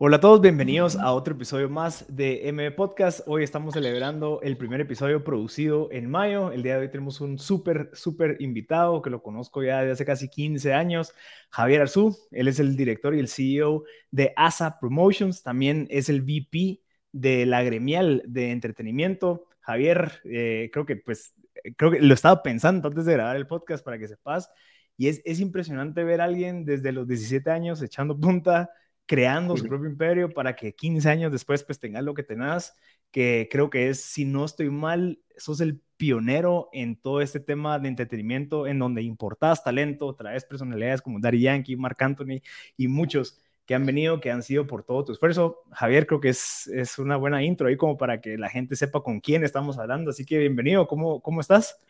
[0.00, 3.22] Hola a todos, bienvenidos a otro episodio más de M Podcast.
[3.26, 6.52] Hoy estamos celebrando el primer episodio producido en mayo.
[6.52, 10.04] El día de hoy tenemos un súper, súper invitado que lo conozco ya desde hace
[10.04, 11.14] casi 15 años,
[11.50, 12.16] Javier Arzú.
[12.30, 13.82] Él es el director y el CEO
[14.12, 15.42] de ASA Promotions.
[15.42, 16.80] También es el VP
[17.10, 19.48] de la gremial de entretenimiento.
[19.58, 21.34] Javier, eh, creo que pues,
[21.76, 24.48] creo que lo estaba pensando antes de grabar el podcast para que sepas.
[24.96, 28.70] Y es, es impresionante ver a alguien desde los 17 años echando punta
[29.08, 32.76] creando su propio imperio para que 15 años después pues tengas lo que tengas,
[33.10, 37.78] que creo que es, si no estoy mal, sos el pionero en todo este tema
[37.78, 42.42] de entretenimiento en donde importas talento, traes personalidades como Daddy Yankee, Mark Anthony
[42.76, 45.62] y muchos que han venido, que han sido por todo tu esfuerzo.
[45.72, 49.02] Javier, creo que es, es una buena intro ahí como para que la gente sepa
[49.02, 50.10] con quién estamos hablando.
[50.10, 51.80] Así que bienvenido, ¿cómo, cómo estás?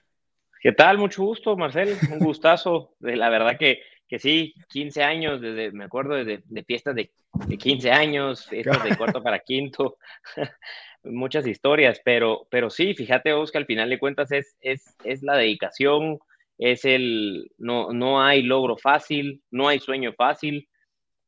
[0.61, 0.98] ¿Qué tal?
[0.98, 1.97] Mucho gusto, Marcel.
[2.11, 2.95] Un gustazo.
[3.01, 7.11] La verdad que que sí, 15 años, desde, me acuerdo de, de fiestas de,
[7.47, 9.98] de, 15 años, fiestas de cuarto para quinto,
[11.05, 15.23] muchas historias, pero, pero sí, fíjate vos que al final de cuentas es, es, es
[15.23, 16.19] la dedicación,
[16.56, 20.69] es el, no, no hay logro fácil, no hay sueño fácil,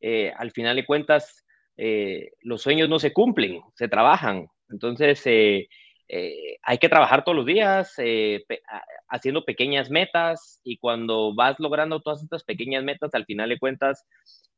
[0.00, 1.44] eh, al final de cuentas
[1.76, 5.68] eh, los sueños no se cumplen, se trabajan, entonces eh,
[6.12, 8.44] eh, hay que trabajar todos los días eh,
[9.08, 14.04] haciendo pequeñas metas y cuando vas logrando todas estas pequeñas metas, al final de cuentas,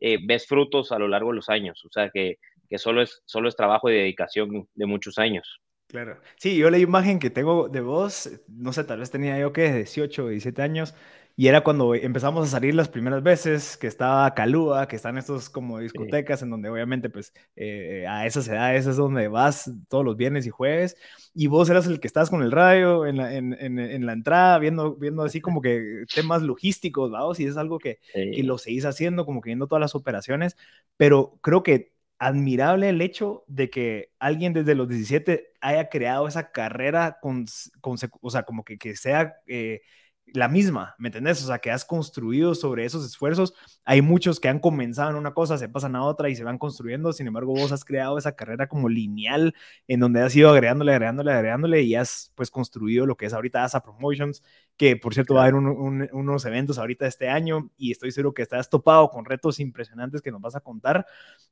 [0.00, 1.84] eh, ves frutos a lo largo de los años.
[1.84, 2.38] O sea que,
[2.70, 5.60] que solo, es, solo es trabajo y dedicación de muchos años.
[5.88, 6.18] Claro.
[6.36, 9.70] Sí, yo la imagen que tengo de vos, no sé, tal vez tenía yo que
[9.74, 10.94] 18 o 17 años,
[11.42, 15.50] y era cuando empezamos a salir las primeras veces, que estaba Calúa, que están estos
[15.50, 20.16] como discotecas en donde obviamente pues eh, a esas edades es donde vas todos los
[20.16, 20.96] viernes y jueves,
[21.34, 24.56] y vos eras el que estabas con el radio en la, en, en, la entrada,
[24.60, 28.84] viendo, viendo así como que temas logísticos, vamos, y es algo que, que lo seguís
[28.84, 30.56] haciendo, como que viendo todas las operaciones,
[30.96, 36.52] pero creo que admirable el hecho de que alguien desde los 17 haya creado esa
[36.52, 37.46] carrera con,
[37.80, 39.34] con o sea, como que, que sea...
[39.48, 39.80] Eh,
[40.26, 41.42] la misma, ¿me entendés?
[41.42, 43.54] O sea, que has construido sobre esos esfuerzos.
[43.84, 46.58] Hay muchos que han comenzado en una cosa, se pasan a otra y se van
[46.58, 47.12] construyendo.
[47.12, 49.54] Sin embargo, vos has creado esa carrera como lineal
[49.88, 53.64] en donde has ido agregándole, agregándole, agregándole y has pues construido lo que es ahorita
[53.64, 54.42] ASA Promotions,
[54.76, 58.42] que por cierto va a haber unos eventos ahorita este año y estoy seguro que
[58.42, 61.06] estás topado con retos impresionantes que nos vas a contar.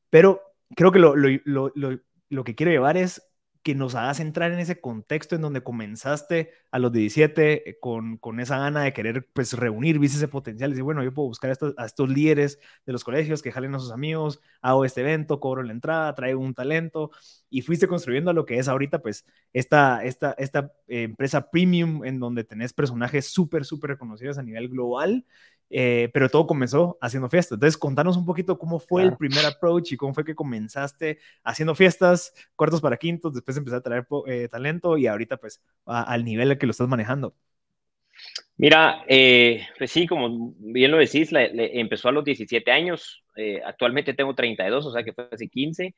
[0.09, 0.41] Pero
[0.75, 1.31] creo que lo, lo,
[1.75, 2.01] lo,
[2.31, 3.30] lo que quiero llevar es
[3.63, 8.17] que nos hagas entrar en ese contexto en donde comenzaste a los 17 eh, con,
[8.17, 11.29] con esa gana de querer pues reunir, viste ese potencial y decir, bueno, yo puedo
[11.29, 14.85] buscar a estos, a estos líderes de los colegios que jalen a sus amigos, hago
[14.85, 17.11] este evento, cobro la entrada, traigo un talento
[17.51, 22.19] y fuiste construyendo lo que es ahorita pues esta, esta, esta eh, empresa premium en
[22.19, 25.27] donde tenés personajes súper, súper reconocidos a nivel global
[25.73, 27.57] eh, pero todo comenzó haciendo fiestas.
[27.57, 31.77] Entonces, contanos un poquito cómo fue el primer approach y cómo fue que comenzaste haciendo
[31.77, 36.51] fiestas, cuartos para quintos, después empezaste a traer eh, talento y ahorita pues al nivel
[36.51, 37.35] al que lo estás manejando.
[38.57, 43.23] Mira, eh, pues sí, como bien lo decís, empezó a los 17 años,
[43.65, 45.95] actualmente tengo 32, o sea que fue hace 15.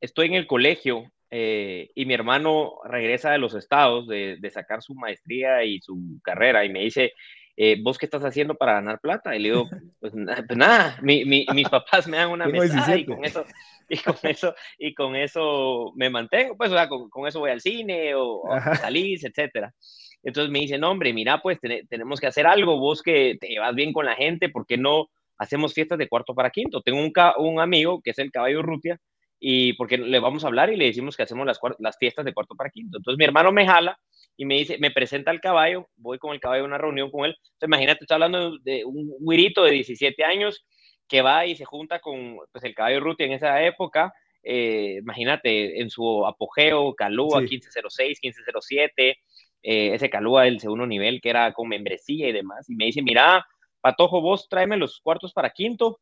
[0.00, 4.94] estoy en el colegio y mi hermano regresa de los estados de, de, sacar su
[4.94, 7.12] maestría y su carrera y me dice,
[7.56, 9.34] eh, ¿vos qué estás haciendo para ganar plata?
[9.34, 9.68] Y le digo,
[9.98, 13.44] pues, pues nada, mi, mi, mis papás me dan una mesa y con eso,
[13.88, 17.50] y con eso, y con eso me mantengo, pues, o sea, con, con eso voy
[17.50, 19.74] al cine o, o salís, etcétera.
[20.22, 21.58] Entonces me dice, no, hombre, mira, pues
[21.88, 25.08] tenemos que hacer algo, vos que te llevas bien con la gente, ¿por qué no
[25.38, 26.82] hacemos fiestas de cuarto para quinto?
[26.82, 28.98] Tengo un, un amigo que es el caballo Rutia,
[29.38, 32.32] y porque le vamos a hablar y le decimos que hacemos las, las fiestas de
[32.32, 32.98] cuarto para quinto.
[32.98, 33.98] Entonces mi hermano me jala
[34.36, 37.24] y me dice, me presenta el caballo, voy con el caballo a una reunión con
[37.24, 37.36] él.
[37.36, 40.64] Entonces, imagínate, estoy hablando de un güirito de 17 años
[41.08, 44.12] que va y se junta con pues, el caballo Ruti en esa época.
[44.42, 49.18] Eh, imagínate, en su apogeo, Calúa 1506, 1507,
[49.62, 52.68] eh, ese Calúa del segundo nivel que era con membresía y demás.
[52.68, 53.46] Y me dice, mira,
[53.80, 56.00] Patojo, vos tráeme los cuartos para quinto.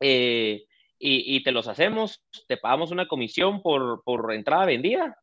[0.00, 0.64] Eh,
[0.98, 5.16] y, te los hacemos, te pagamos una comisión por, por entrada vendida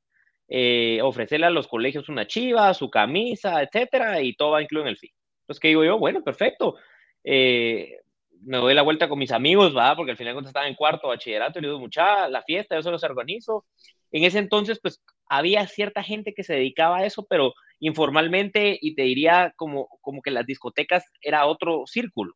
[0.47, 4.91] eh, ofrecerle a los colegios una chiva, su camisa, etcétera, y todo va incluido en
[4.91, 5.09] el fin.
[5.41, 5.97] Entonces, ¿qué digo yo?
[5.97, 6.75] Bueno, perfecto.
[7.23, 7.97] Eh,
[8.41, 9.95] me doy la vuelta con mis amigos, ¿va?
[9.95, 12.91] Porque al final cuando estaba en cuarto bachillerato le digo, mucha, la fiesta, yo se
[12.91, 13.65] los organizo.
[14.11, 18.95] En ese entonces, pues, había cierta gente que se dedicaba a eso, pero informalmente, y
[18.95, 22.33] te diría como, como que las discotecas era otro círculo.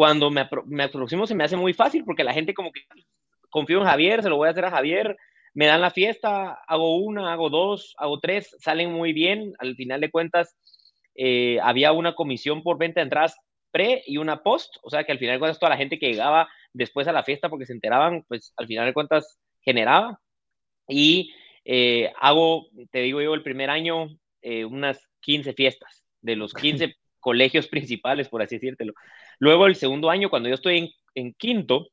[0.00, 2.80] Cuando me, me aproximo se me hace muy fácil porque la gente como que
[3.50, 5.14] confío en Javier, se lo voy a hacer a Javier,
[5.52, 9.52] me dan la fiesta, hago una, hago dos, hago tres, salen muy bien.
[9.58, 10.56] Al final de cuentas,
[11.14, 13.36] eh, había una comisión por venta de entradas
[13.70, 16.08] pre y una post, o sea que al final de cuentas toda la gente que
[16.08, 20.18] llegaba después a la fiesta porque se enteraban, pues al final de cuentas generaba.
[20.88, 21.34] Y
[21.66, 24.08] eh, hago, te digo yo, el primer año
[24.40, 28.94] eh, unas 15 fiestas de los 15 colegios principales, por así decírtelo.
[29.40, 31.88] Luego el segundo año, cuando yo estoy en, en quinto,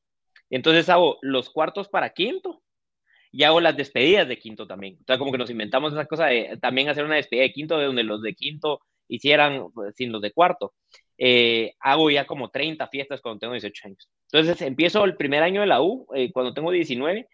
[0.51, 2.61] entonces hago los cuartos para quinto
[3.31, 4.97] y hago las despedidas de quinto también.
[5.05, 7.85] Sea, como que nos inventamos esa cosa de también hacer una despedida de quinto, de
[7.85, 10.73] donde los de quinto hicieran pues, sin los de cuarto.
[11.17, 14.09] Eh, hago ya como 30 fiestas cuando tengo 18 años.
[14.31, 17.27] Entonces empiezo el primer año de la U, eh, cuando tengo 19,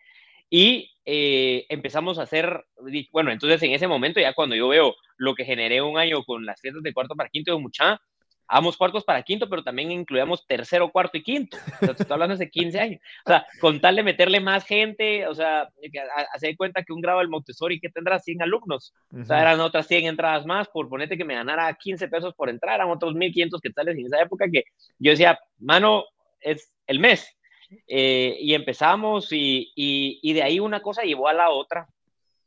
[0.49, 2.63] y eh, empezamos a hacer,
[3.11, 6.45] bueno, entonces en ese momento ya cuando yo veo lo que generé un año con
[6.45, 7.99] las fiestas de cuarto para quinto de mucha,
[8.47, 11.57] Hagamos cuartos para quinto, pero también incluíamos tercero, cuarto y quinto.
[11.57, 13.01] O sea, te estoy hablando hace 15 años.
[13.25, 15.69] O sea, con tal de meterle más gente, o sea,
[16.33, 18.93] hacer cuenta que un grado del Montessori que tendrá 100 alumnos.
[19.11, 22.49] O sea, eran otras 100 entradas más, por ponerte que me ganara 15 pesos por
[22.49, 24.63] entrar, eran otros 1.500 que tales en esa época que
[24.99, 26.05] yo decía, mano,
[26.41, 27.27] es el mes.
[27.87, 31.87] Eh, y empezamos y, y, y, de ahí una cosa llevó a la otra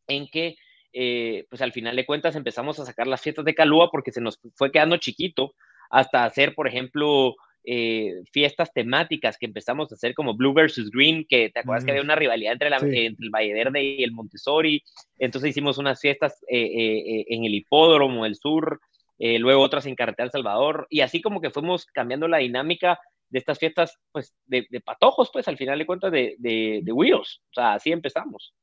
[0.07, 0.57] en que
[0.93, 4.21] eh, pues al final de cuentas empezamos a sacar las fiestas de Calúa porque se
[4.21, 5.55] nos fue quedando chiquito
[5.91, 7.35] hasta hacer, por ejemplo,
[7.65, 11.91] eh, fiestas temáticas que empezamos a hacer como Blue versus Green, que te acuerdas que
[11.91, 14.83] había una rivalidad entre, el Valle Verde y el Montessori,
[15.19, 18.81] entonces hicimos unas fiestas eh, eh, en el hipódromo del sur,
[19.19, 23.01] luego otras en Carretera El Salvador, y así como que fuimos cambiando la dinámica
[23.31, 27.25] de estas fiestas, pues, de, patojos, pues, al final de cuentas, de, de, de o
[27.51, 28.55] sea, así empezamos.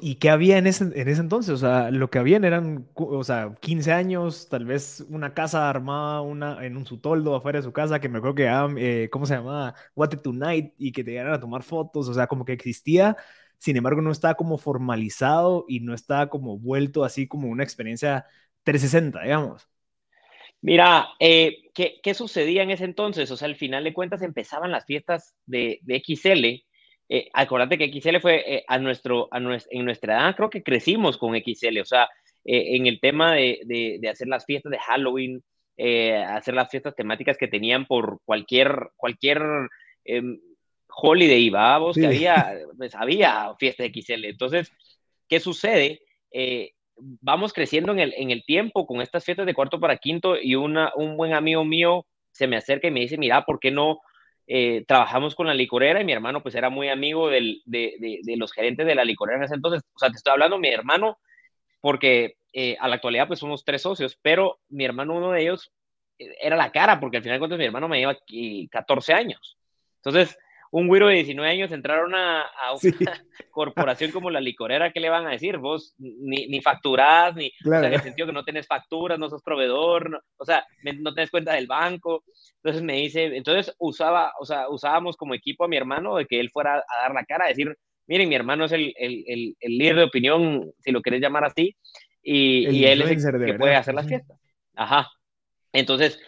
[0.00, 1.54] ¿Y qué había en ese, en ese entonces?
[1.54, 6.20] O sea, lo que habían eran, o sea, 15 años, tal vez una casa armada
[6.20, 9.24] una, en un su toldo afuera de su casa, que me acuerdo que eh, ¿cómo
[9.24, 9.74] se llamaba?
[9.94, 13.16] What Tonight, y que te llegaran a tomar fotos, o sea, como que existía,
[13.58, 18.26] sin embargo, no estaba como formalizado y no estaba como vuelto así como una experiencia
[18.64, 19.68] 360, digamos.
[20.60, 23.30] Mira, eh, ¿qué, ¿qué, sucedía en ese entonces?
[23.30, 26.67] O sea, al final de cuentas empezaban las fiestas de, de XL
[27.08, 31.16] eh, acordate que XL fue eh, a nuestro, a en nuestra edad, creo que crecimos
[31.16, 32.08] con XL, o sea,
[32.44, 35.42] eh, en el tema de, de, hacer las fiestas de Halloween,
[35.76, 39.40] eh, hacer las fiestas temáticas que tenían por cualquier, cualquier
[40.04, 40.38] em,
[40.88, 41.78] holiday, ¿va?
[41.78, 44.24] Vos que había, pues había fiesta de XL.
[44.24, 44.72] Entonces,
[45.28, 46.00] ¿qué sucede?
[47.22, 50.56] vamos creciendo en el, en el tiempo con estas fiestas de cuarto para quinto y
[50.56, 54.00] una, un buen amigo mío se me acerca y me dice, mira, ¿por qué no
[54.50, 58.36] eh, trabajamos con la licorera y mi hermano pues era muy amigo del, de, de,
[58.38, 59.82] los gerentes de la licorera en ese entonces.
[59.94, 61.18] O sea, te estoy hablando mi hermano
[61.82, 65.70] porque eh, a la actualidad pues somos tres socios, pero mi hermano, uno de ellos,
[66.18, 68.16] eh, era la cara porque al final de cuentas mi hermano me lleva
[68.70, 69.58] 14 años.
[69.96, 70.38] Entonces,
[70.70, 72.80] un güiro de 19 años entraron a, a una
[73.50, 75.58] corporación como la licorera, ¿qué le van a decir?
[75.58, 79.28] Vos ni, ni facturás, ni, o sea, en el sentido que no tenés facturas, no
[79.28, 80.64] sos proveedor, o sea,
[81.00, 82.24] no tenés cuenta del banco.
[82.56, 86.40] Entonces me dice, entonces usaba, o sea, usábamos como equipo a mi hermano de que
[86.40, 87.74] él fuera a dar la cara, a decir,
[88.06, 91.76] miren, mi hermano es el, el, el, líder de opinión, si lo querés llamar así,
[92.22, 94.38] y, y él es el que puede hacer las fiestas.
[94.74, 95.08] Ajá.
[95.72, 96.20] Entonces,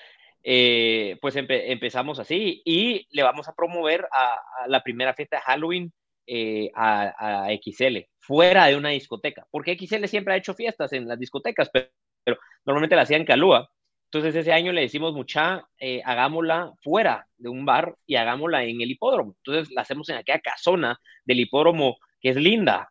[0.43, 4.37] eh, pues empezamos así y le vamos a promover a,
[4.69, 5.93] la primera fiesta de Halloween
[6.27, 11.19] eh, a, XL, fuera de una discoteca, porque XL siempre ha hecho fiestas en las
[11.19, 13.71] discotecas, pero, normalmente la hacían en Calúa.
[14.07, 18.81] Entonces ese año le decimos mucha, eh, hagámosla fuera de un bar y hagámosla en
[18.81, 19.37] el hipódromo.
[19.45, 22.91] Entonces la hacemos en aquella casona del hipódromo que es linda.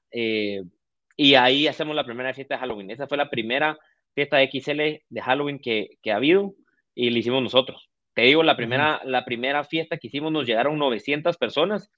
[1.17, 2.91] y ahí hacemos la primera fiesta de Halloween.
[2.91, 3.77] Esa fue la primera
[4.15, 6.53] fiesta de XL de Halloween que ha habido
[6.99, 7.89] y lo hicimos nosotros.
[8.13, 11.89] Te digo, la primera, la primera fiesta que hicimos nos llegaron 900 personas.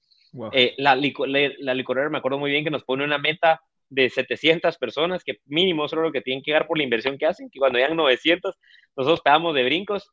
[0.52, 4.78] Eh, la, la, licorera me acuerdo muy bien que nos pone una meta de 700
[4.78, 7.58] personas, que mínimo solo lo que tienen que dar por la inversión que hacen, que
[7.58, 8.56] cuando llegan 900,
[8.96, 10.08] nosotros pegamos de brincos.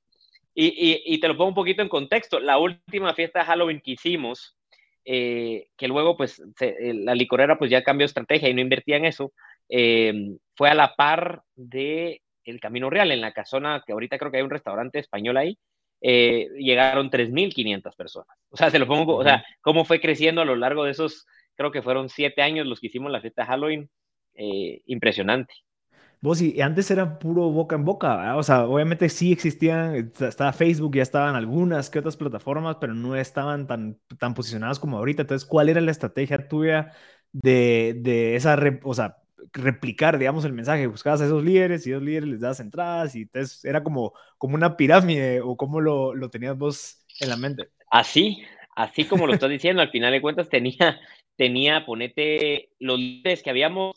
[0.56, 2.40] Y, y, te lo pongo un poquito en contexto.
[2.40, 4.58] La última fiesta de Halloween que hicimos,
[5.06, 9.06] eh, que luego pues eh, la licorera pues ya cambió estrategia y no invertía en
[9.06, 9.32] eso,
[9.70, 14.38] fue a la par de el Camino Real, en la casona, que ahorita creo que
[14.38, 15.58] hay un restaurante español ahí,
[16.02, 18.38] eh, llegaron 3.500 personas.
[18.50, 21.26] O sea, se lo pongo, o sea, cómo fue creciendo a lo largo de esos,
[21.56, 23.90] creo que fueron siete años los que hicimos la fiesta Halloween,
[24.36, 25.54] eh, impresionante.
[26.22, 30.94] Vos, y antes era puro boca en boca, o sea, obviamente sí existían, estaba Facebook,
[30.96, 35.22] ya estaban algunas que otras plataformas, pero no estaban tan, tan posicionadas como ahorita.
[35.22, 36.92] Entonces, ¿cuál era la estrategia tuya
[37.32, 39.18] de, de esa, o sea,
[39.54, 40.88] replicar, digamos, el mensaje.
[40.88, 44.56] Buscabas a esos líderes y esos líderes les dabas entradas y entonces era como, como
[44.56, 47.70] una pirámide o cómo lo, lo tenías vos en la mente.
[47.92, 48.44] Así,
[48.76, 51.00] así como lo estás diciendo, al final de cuentas tenía,
[51.36, 53.96] tenía, ponete los líderes que habíamos,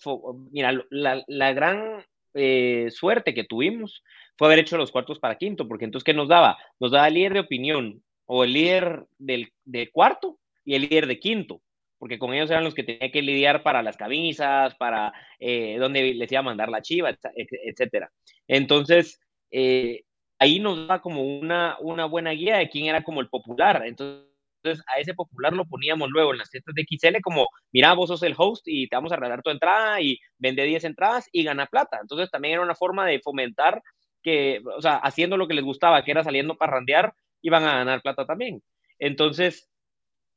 [0.51, 4.03] mira, la, la gran eh, suerte que tuvimos
[4.37, 6.59] fue haber hecho los cuartos para quinto, porque entonces, ¿qué nos daba?
[6.81, 11.19] Nos daba líder de opinión, o el líder del, de cuarto y el líder de
[11.19, 11.61] quinto,
[12.03, 16.15] porque con ellos eran los que tenía que lidiar para las camisas, para eh, dónde
[16.15, 17.17] les iba a mandar la chiva,
[17.65, 18.11] etcétera.
[18.49, 19.21] Entonces,
[19.53, 20.03] eh,
[20.41, 23.85] ahí nos da como una, una buena guía de quién era como el popular.
[23.87, 28.09] Entonces, a ese popular lo poníamos luego en las fiestas de XL como, mira, vos
[28.09, 31.45] sos el host y te vamos a regalar tu entrada y vende 10 entradas y
[31.45, 32.01] gana plata.
[32.03, 33.81] Entonces también era una forma de fomentar
[34.25, 37.77] que, o sea, haciendo lo que les gustaba, que era saliendo para randear, iban a
[37.77, 38.61] ganar plata también.
[38.99, 39.72] Entonces,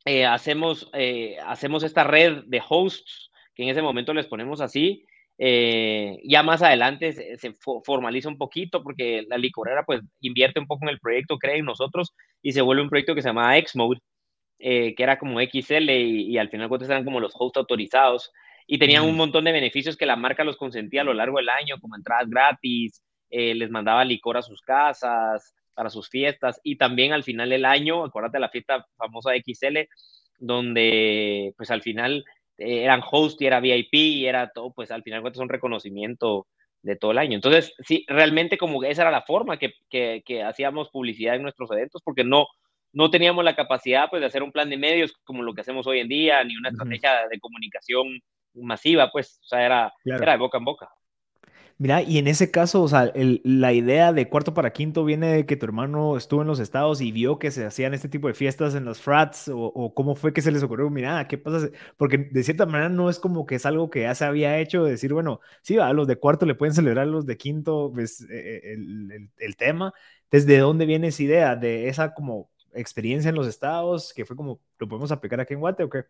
[0.06, 5.04] eh, hacemos, eh, hacemos esta red de hosts, que en ese momento les ponemos así,
[5.40, 10.86] eh, ya más adelante se, formaliza un poquito porque la licorera pues invierte un poco
[10.86, 14.00] en el proyecto, cree en nosotros y se vuelve un proyecto que se llama Xmode,
[14.60, 18.32] que era como XL y, al final cuentas eran como los hosts autorizados
[18.68, 21.50] y tenían un montón de beneficios que la marca los consentía a lo largo del
[21.50, 27.14] año, como entradas gratis, les mandaba licor a sus casas, para sus fiestas y también
[27.14, 29.78] al final del año, acuérdate la fiesta famosa de XL,
[30.40, 32.26] donde pues al final
[32.58, 36.48] eh, eran host y era VIP y era todo, pues al final es un reconocimiento
[36.82, 37.36] de todo el año.
[37.36, 41.70] Entonces, sí, realmente como esa era la forma que, que, que hacíamos publicidad en nuestros
[41.72, 42.48] eventos, porque no,
[42.94, 45.86] no teníamos la capacidad pues de hacer un plan de medios como lo que hacemos
[45.88, 48.20] hoy en día, ni una estrategia de comunicación
[48.54, 50.90] masiva, pues, o sea, era, era de boca en boca.
[51.78, 55.46] Mira, y en ese caso, o sea, la idea de cuarto para quinto viene de
[55.46, 58.34] que tu hermano estuvo en los estados y vio que se hacían este tipo de
[58.34, 61.70] fiestas en los frats, o, cómo fue que se les ocurrió, mira, ¿qué pasa?
[61.98, 64.86] Porque de cierta manera no es como que es algo que ya se había hecho,
[64.86, 68.74] decir, bueno, sí, a los de cuarto le pueden celebrar los de quinto, pues, eh,
[68.74, 69.94] el, el, tema.
[70.32, 71.56] ¿Desde dónde viene esa idea?
[71.58, 75.60] ¿De esa como experiencia en los estados, que fue como, lo podemos aplicar aquí en
[75.60, 76.06] Guate o qué?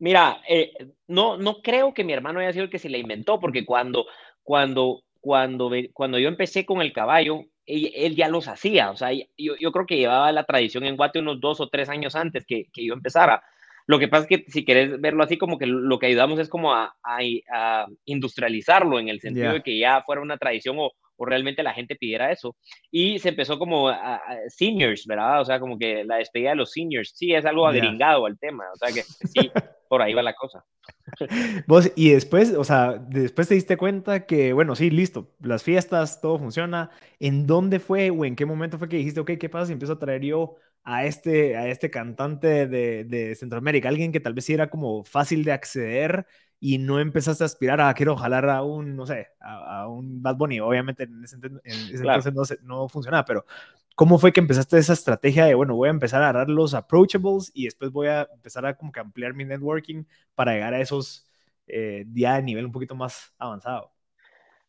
[0.00, 0.72] Mira, eh,
[1.08, 4.06] no, no creo que mi hermano haya sido el que se la inventó, porque cuando
[4.50, 9.54] cuando, cuando, cuando yo empecé con el caballo, él, ya los hacía, o sea, yo,
[9.60, 12.64] yo, creo que llevaba la tradición en Guate unos dos o tres años antes que,
[12.72, 13.44] que, yo empezara.
[13.86, 16.48] Lo que pasa es que si querés verlo así, como que lo que ayudamos es
[16.48, 21.24] como a, a, industrializarlo en el sentido de que ya fuera una tradición o, o,
[21.26, 22.56] realmente la gente pidiera eso.
[22.90, 25.40] Y se empezó como a, seniors, ¿verdad?
[25.40, 28.64] O sea, como que la despedida de los seniors, sí, es algo agringado al tema,
[28.72, 29.50] o sea que sí,
[29.88, 30.64] por ahí va la cosa.
[31.66, 36.20] Vos, y después, o sea, después te diste cuenta que, bueno, sí, listo, las fiestas,
[36.20, 36.90] todo funciona.
[37.18, 39.94] ¿En dónde fue o en qué momento fue que dijiste, ok, ¿qué pasa si empiezo
[39.94, 43.88] a traer yo a este, a este cantante de, de Centroamérica?
[43.88, 46.26] Alguien que tal vez sí era como fácil de acceder
[46.60, 50.36] y no empezaste a aspirar a quiero jalar a un, no sé, a, un Bad
[50.36, 50.60] Bunny.
[50.60, 53.44] Obviamente en ese, entonces no, no funcionaba, pero
[54.00, 57.52] ¿Cómo fue que empezaste esa estrategia de, bueno, voy a empezar a agarrar los approachables
[57.52, 61.30] y después voy a empezar a como que ampliar mi networking para llegar a esos
[61.66, 63.92] eh, ya de nivel un poquito más avanzado?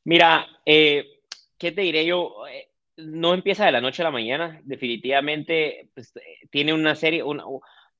[0.04, 1.22] Mira, eh,
[1.58, 2.46] ¿qué te diré yo?
[2.48, 6.14] Eh, no empieza de la noche a la mañana, definitivamente pues,
[6.50, 7.24] tiene una serie,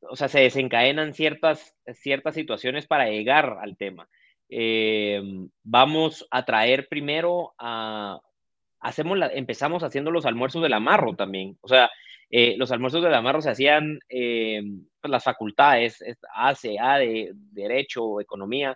[0.02, 4.10] o sea, se desencadenan ciertas, ciertas situaciones para llegar al tema.
[5.64, 8.20] vamos a traer primero a
[8.82, 11.58] hacemos empezamos haciendo los almuerzos del amarro también.
[11.62, 11.90] O sea,
[12.30, 14.62] eh, los almuerzos del amarro se hacían eh,
[15.00, 16.04] pues, las facultades,
[16.34, 18.76] ACA de Derecho, Economía,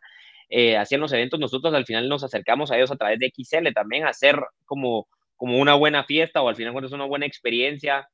[0.50, 1.39] eh, hacían los eventos.
[1.39, 5.08] Nosotros al final nos acercamos a ellos a través de XL también a hacer como,
[5.36, 8.08] como una buena fiesta o al final cuando es una buena experiencia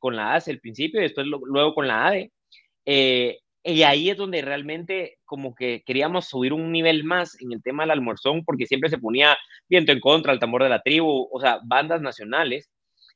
[0.00, 2.30] con la ACE al principio y después luego con la ADE.
[2.84, 7.84] Y ahí es donde realmente como que queríamos subir un nivel más en el tema
[7.84, 9.36] del almuerzón, porque siempre se ponía
[9.68, 12.70] viento en contra, el tambor de la tribu, o sea, bandas nacionales,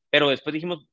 [0.08, 0.86] pero después dijimos,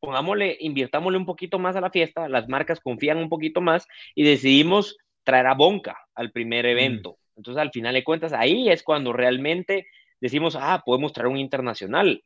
[0.00, 4.22] pongámosle, invirtámosle un poquito más a la fiesta, las marcas confían un poquito más y
[4.22, 6.68] decidimos traer a Bonca al primer mm.
[6.68, 7.18] evento.
[7.36, 9.86] Entonces, al final de cuentas, ahí es cuando realmente
[10.20, 12.22] decimos, ah, podemos traer un internacional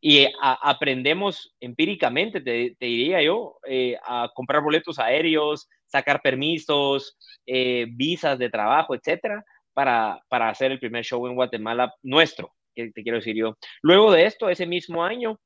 [0.00, 8.38] y aprendemos empíricamente, te, diría yo, eh, a comprar boletos aéreos, sacar permisos, eh, visas
[8.38, 13.18] de trabajo, etcétera, para, para hacer el primer show en Guatemala nuestro, que te quiero
[13.18, 13.58] decir yo.
[13.82, 15.38] Luego de esto, ese mismo año,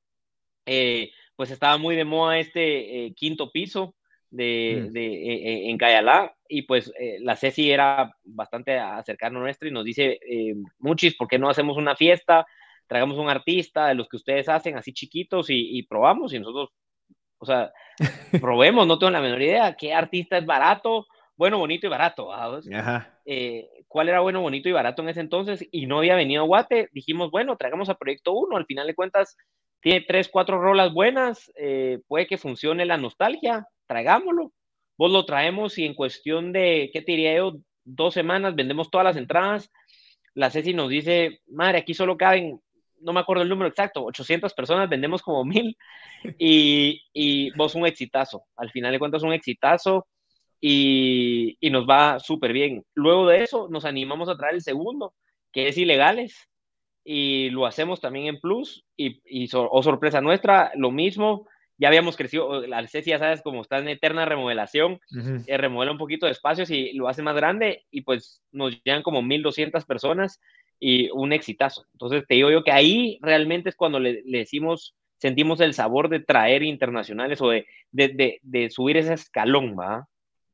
[0.66, 3.96] eh, pues estaba muy de moda este quinto piso
[4.30, 4.92] de, mm.
[4.92, 10.20] de en Cayalá y pues la Ceci era bastante cercana a nuestra y nos dice,
[10.78, 12.46] Muchis, ¿por qué no hacemos una fiesta?
[12.86, 16.70] Traigamos un artista de los que ustedes hacen así chiquitos y, probamos y nosotros,
[17.38, 17.72] o sea,
[18.40, 22.30] probemos, no tengo la menor idea qué artista es barato, bueno, bonito y barato.
[23.26, 25.66] Eh, ¿Cuál era bueno, bonito y barato en ese entonces?
[25.72, 28.94] Y no había venido a Guate, dijimos, bueno, traigamos a Proyecto 1, al final de
[28.94, 29.36] cuentas
[29.84, 34.50] tiene tres, cuatro rolas buenas, eh, puede que funcione la nostalgia, traigámoslo.
[34.96, 37.56] Vos lo traemos y en cuestión de, ¿qué te diría yo?
[37.84, 39.70] Dos semanas vendemos todas las entradas.
[40.32, 42.62] La Ceci nos dice, madre, aquí solo caben
[43.04, 45.76] no me acuerdo el número exacto, 800 personas, vendemos como mil
[46.38, 48.44] y, y vos un exitazo.
[48.56, 50.06] Al final de cuentas, un exitazo
[50.60, 52.84] y, y nos va súper bien.
[52.94, 55.14] Luego de eso, nos animamos a traer el segundo,
[55.52, 56.48] que es ilegales,
[57.04, 58.84] y lo hacemos también en Plus.
[58.96, 61.46] Y, y oh sorpresa nuestra, lo mismo.
[61.76, 65.00] Ya habíamos crecido, la CECI ya sabes, como está en eterna remodelación,
[65.46, 69.02] eh, remodela un poquito de espacios y lo hace más grande y pues nos llegan
[69.02, 70.40] como 1.200 personas
[70.80, 71.86] y un exitazo.
[71.92, 76.20] Entonces te digo yo que ahí realmente es cuando le, decimos, sentimos el sabor de
[76.20, 80.08] traer internacionales o de, de, de, subir ese escalón, ¿va?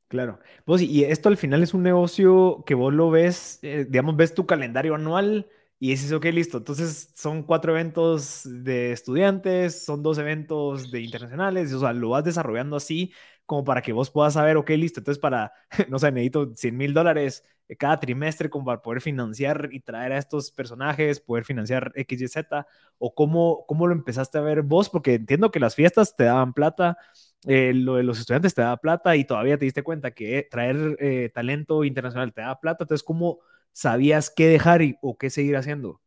[0.07, 0.39] Claro.
[0.65, 4.33] Vos, y esto al final es un negocio que vos lo ves, eh, digamos, ves
[4.33, 5.47] tu calendario anual
[5.79, 6.57] y dices, ok, listo.
[6.57, 12.23] Entonces son cuatro eventos de estudiantes, son dos eventos de internacionales, o sea, lo vas
[12.23, 13.13] desarrollando así
[13.51, 15.51] como para que vos puedas saber, ok, listo, entonces para,
[15.89, 17.43] no sé, necesito 100 mil dólares
[17.77, 22.27] cada trimestre como para poder financiar y traer a estos personajes, poder financiar X, Y,
[22.29, 22.65] Z,
[22.97, 26.53] o cómo, cómo lo empezaste a ver vos, porque entiendo que las fiestas te daban
[26.53, 26.97] plata,
[27.45, 30.95] eh, lo de los estudiantes te daba plata y todavía te diste cuenta que traer
[31.01, 33.39] eh, talento internacional te da plata, entonces, ¿cómo
[33.73, 35.99] sabías qué dejar y, o qué seguir haciendo?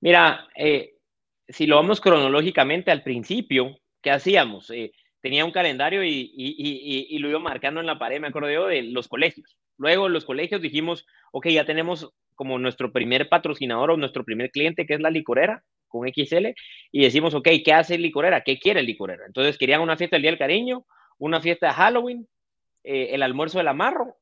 [0.00, 0.96] Mira, eh,
[1.46, 4.72] si lo vamos cronológicamente al principio, ¿qué hacíamos?
[5.20, 9.08] Tenía un calendario y, lo iba marcando en la pared, me acuerdo yo, de los
[9.08, 9.56] colegios.
[9.76, 14.86] Luego los colegios dijimos, ok, ya tenemos como nuestro primer patrocinador o nuestro primer cliente,
[14.86, 16.48] que es la licorera, con XL,
[16.92, 18.42] y decimos, ok, ¿qué hace licorera?
[18.42, 19.26] ¿Qué quiere licorera?
[19.26, 20.86] Entonces querían una fiesta del Día del Cariño,
[21.18, 22.28] una fiesta de Halloween,
[22.84, 24.16] eh, el almuerzo del amarro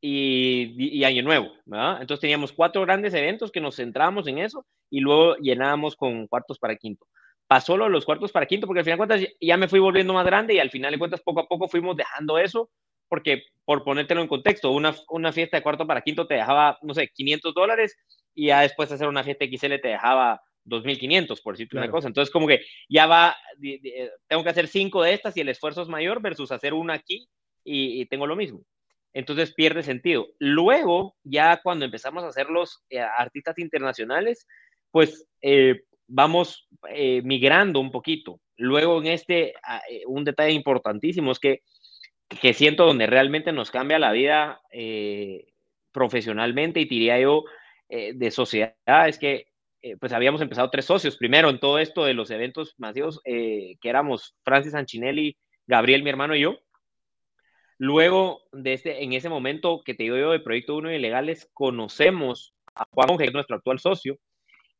[0.00, 1.52] y, Año Nuevo.
[1.66, 6.58] Entonces teníamos cuatro grandes eventos que nos centrábamos en eso y luego llenábamos con cuartos
[6.58, 7.06] para quinto
[7.50, 9.80] pasó lo de los cuartos para quinto, porque al final de cuentas ya me fui
[9.80, 12.70] volviendo más grande y al final de cuentas poco a poco fuimos dejando eso,
[13.08, 16.94] porque por ponértelo en contexto, una, una fiesta de cuarto para quinto te dejaba, no
[16.94, 17.96] sé, 500 dólares
[18.36, 22.06] y ya después de hacer una fiesta XL te dejaba 2.500, por decirte una cosa.
[22.06, 23.36] Entonces, como que ya va,
[24.28, 27.28] tengo que hacer cinco de estas y el esfuerzo es mayor versus hacer una aquí
[27.64, 28.62] y, tengo lo mismo.
[29.12, 30.28] Entonces pierde sentido.
[30.38, 34.46] Luego, ya cuando empezamos a hacer los eh, artistas internacionales,
[34.92, 38.40] pues eh, vamos eh, migrando un poquito.
[38.56, 41.62] Luego en este, ah, eh, un detalle importantísimo es que,
[42.28, 45.46] que siento donde realmente nos cambia la vida eh,
[45.92, 47.44] profesionalmente y diría yo
[47.88, 49.48] de sociedad, es que
[49.98, 51.16] pues habíamos empezado tres socios.
[51.16, 56.36] Primero en todo esto de los eventos masivos, que éramos Francis Anchinelli, Gabriel, mi hermano
[56.36, 56.60] y yo.
[57.78, 62.54] Luego, de este, en ese momento que te digo yo de Proyecto 1 Ilegales, conocemos
[62.76, 64.16] a Juan, que es nuestro actual socio,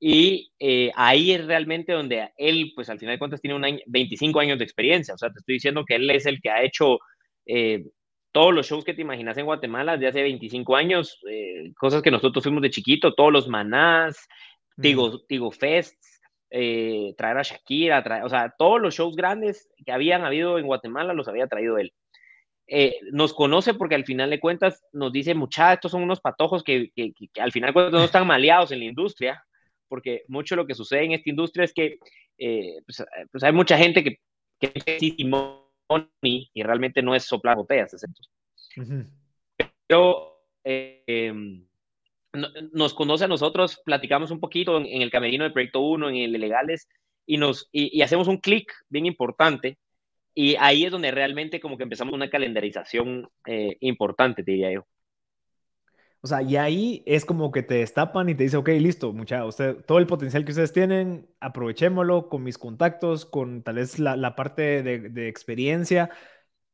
[0.02, 4.40] y eh, ahí es realmente donde él, pues al final de cuentas, tiene un 25
[4.40, 5.12] años de experiencia.
[5.12, 6.98] O sea, te estoy diciendo que él es el que ha hecho
[7.44, 7.84] eh,
[8.32, 12.10] todos los shows que te imaginas en Guatemala de hace 25 años, eh, cosas que
[12.10, 14.26] nosotros fuimos de chiquito, todos los manás,
[14.80, 20.58] Tigo, Tigo Fests, traer a Shakira, o sea, todos los shows grandes que habían habido
[20.58, 21.92] en Guatemala los había traído él.
[23.12, 26.90] nos conoce porque al final de cuentas nos dice, muchachos, estos son unos patojos que,
[26.96, 29.44] que, que, al final de cuentas no están maleados en la industria,
[29.90, 31.98] porque mucho lo que sucede en esta industria es que
[32.38, 34.20] eh, pues, pues, hay mucha gente que,
[34.60, 35.02] que es
[36.22, 37.96] y realmente no es soplar botellas.
[39.86, 41.34] Pero eh,
[42.72, 46.32] nos conoce a nosotros, platicamos un poquito en, el camerino del Proyecto 1, en el
[46.32, 46.88] de Legales,
[47.26, 49.78] y, nos, y, hacemos un clic bien importante.
[50.32, 54.86] Y ahí es donde realmente como que empezamos una calendarización eh, importante, diría yo.
[56.22, 59.44] O sea, y ahí es como que te destapan y te dice, ok, listo, mucha,
[59.46, 64.16] usted, todo el potencial que ustedes tienen, aprovechémoslo con mis contactos, con tal vez la,
[64.16, 66.10] la parte de, de, experiencia,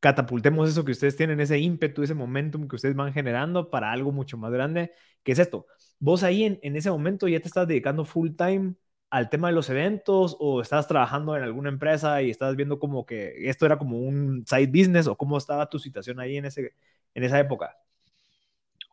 [0.00, 4.12] catapultemos eso que ustedes tienen, ese ímpetu, ese momentum que ustedes van generando para algo
[4.12, 5.66] mucho más grande, que es esto.
[6.00, 8.74] Vos ahí en, en ese momento ya te estás dedicando full time
[9.10, 13.06] al tema de los eventos o estás trabajando en alguna empresa y estás viendo como
[13.06, 16.74] que esto era como un side business o cómo estaba tu situación ahí en, ese,
[17.14, 17.76] en esa época?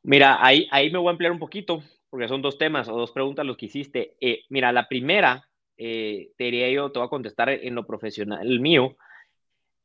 [0.03, 3.11] Mira, ahí, ahí me voy a emplear un poquito, porque son dos temas o dos
[3.11, 4.15] preguntas los que hiciste.
[4.19, 8.59] Eh, mira, la primera, eh, te diría yo, te voy a contestar en lo profesional
[8.59, 8.97] mío.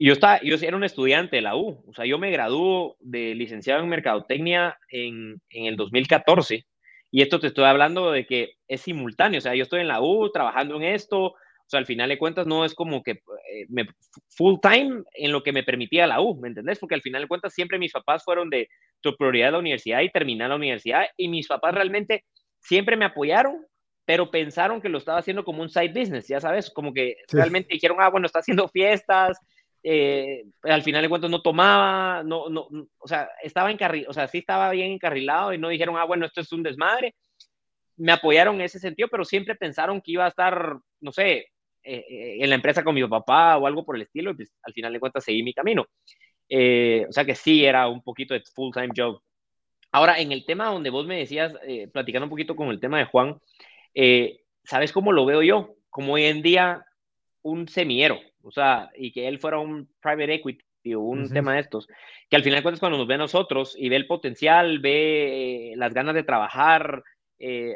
[0.00, 3.34] Yo, estaba, yo era un estudiante de la U, o sea, yo me graduó de
[3.34, 6.66] licenciado en Mercadotecnia en, en el 2014,
[7.10, 10.00] y esto te estoy hablando de que es simultáneo, o sea, yo estoy en la
[10.00, 11.34] U trabajando en esto,
[11.68, 13.86] o sea, al final de cuentas no es como que eh, me,
[14.30, 16.78] full time en lo que me permitía la U, ¿me entendés?
[16.78, 18.70] Porque al final de cuentas siempre mis papás fueron de
[19.02, 22.24] tu prioridad la universidad y terminar la universidad y mis papás realmente
[22.58, 23.66] siempre me apoyaron,
[24.06, 27.74] pero pensaron que lo estaba haciendo como un side business, ya sabes, como que realmente
[27.74, 29.38] dijeron, ah, bueno, está haciendo fiestas,
[29.82, 34.26] eh, al final de cuentas no tomaba, no, no, o sea, estaba encarrilado, o sea,
[34.26, 37.14] sí estaba bien encarrilado y no dijeron, ah, bueno, esto es un desmadre.
[37.98, 41.48] me apoyaron en ese sentido, pero siempre pensaron que iba a estar, no sé,
[41.90, 44.52] eh, eh, en la empresa con mi papá o algo por el estilo, y pues
[44.62, 45.86] al final de cuentas seguí mi camino.
[46.46, 49.22] Eh, o sea que sí, era un poquito de full-time job.
[49.90, 51.54] Ahora, en el tema donde vos me decías,
[51.94, 53.38] platicando un poquito con el tema de Juan,
[54.64, 55.76] ¿sabes cómo lo veo yo?
[55.88, 56.84] Como hoy en día
[57.40, 61.60] un semiero, o sea, y que él fuera un private equity o un tema de
[61.60, 61.88] estos,
[62.28, 65.72] que al final de cuentas cuando nos ve a nosotros y ve el potencial, ve
[65.76, 67.02] las ganas de trabajar,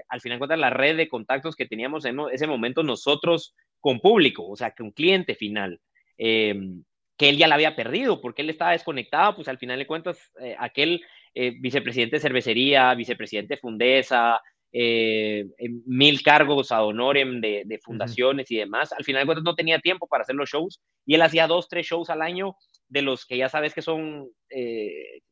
[0.08, 4.00] al final de cuentas la red de contactos que teníamos en ese momento nosotros con
[4.00, 5.80] público, o sea, que un cliente final,
[6.16, 6.84] em,
[7.18, 10.32] que él ya la había perdido porque él estaba desconectado, pues al final de cuentas,
[10.40, 11.02] eh, aquel
[11.34, 14.40] eh, vicepresidente de cervecería, vicepresidente de Fundesa,
[14.72, 15.46] eh,
[15.84, 20.06] mil cargos a honorem de, fundaciones y demás, al final de cuentas no tenía tiempo
[20.06, 22.54] para hacer los shows y él hacía dos, tres shows al año
[22.88, 24.30] de los que ya sabes que son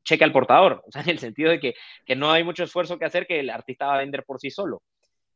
[0.04, 2.98] cheque al portador, o sea, en el sentido de que, que no hay mucho esfuerzo
[2.98, 4.82] que hacer que el artista va a vender por sí solo.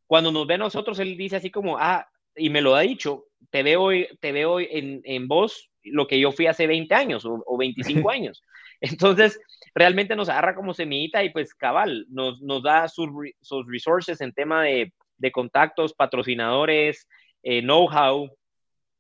[0.07, 3.27] Cuando nos ve a nosotros, él dice así como, ah, y me lo ha dicho,
[3.51, 3.89] te veo,
[4.21, 8.43] te veo en, en vos lo que yo fui hace 20 años o, 25 años.
[8.81, 9.41] Entonces,
[9.75, 13.09] realmente nos agarra como semillita y pues cabal, nos, nos da sus,
[13.41, 17.09] sus resources en tema de, de contactos, patrocinadores,
[17.43, 18.31] eh, know-how.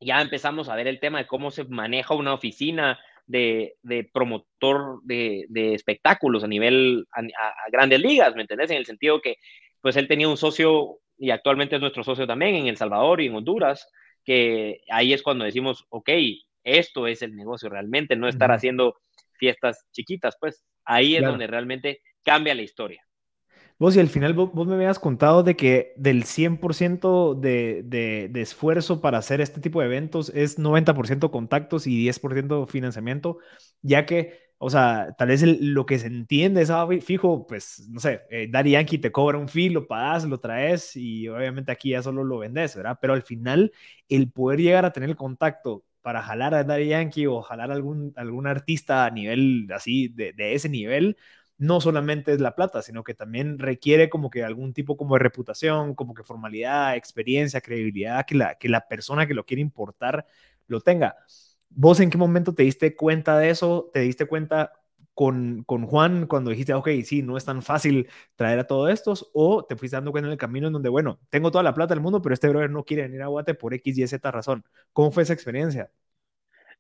[0.01, 5.01] Ya empezamos a ver el tema de cómo se maneja una oficina de, de promotor
[5.03, 8.71] de, de, espectáculos a nivel, a, a, grandes ligas, ¿me entendés?
[8.71, 9.37] En el sentido que,
[9.81, 13.27] pues él tenía un socio y actualmente es nuestro socio también en El Salvador y
[13.27, 13.89] en Honduras,
[14.25, 16.11] que ahí es cuando decimos, ok,
[16.65, 18.97] esto es el negocio realmente, no estar haciendo
[19.35, 23.03] fiestas chiquitas, pues ahí es donde realmente cambia la historia.
[23.77, 28.41] Vos y al final vos, me habías contado de que del 100% de, de, de,
[28.41, 33.39] esfuerzo para hacer este tipo de eventos es 90% contactos y 10% financiamiento,
[33.83, 38.01] ya que o sea, tal vez lo que se entiende es, ah, fijo, pues, no
[38.01, 42.03] sé, eh, Yankee te cobra un fee, lo pagas, lo traes y obviamente aquí ya
[42.03, 42.99] solo lo vendes, ¿verdad?
[43.01, 43.73] Pero al final,
[44.09, 47.75] el poder llegar a tener el contacto para jalar a Daddy Yankee o jalar a
[47.75, 51.17] algún, algún artista a nivel así, de, de ese nivel,
[51.59, 55.21] no solamente es la plata, sino que también requiere como que algún tipo como de
[55.21, 60.27] reputación, como que formalidad, experiencia, credibilidad, que la, que la persona que lo quiere importar
[60.67, 61.17] lo tenga.
[61.77, 63.91] ¿Vos en qué momento te diste cuenta de eso?
[63.93, 64.73] ¿Te diste cuenta
[65.13, 69.31] con, con, Juan cuando dijiste, ok, sí, no es tan fácil traer a todos estos?
[69.33, 71.95] ¿O te fuiste dando cuenta en el camino en donde, bueno, tengo toda la plata
[71.95, 74.65] del mundo, pero este brother no quiere venir a Guate por X, Y, Z razón?
[74.93, 75.91] ¿Cómo fue esa experiencia?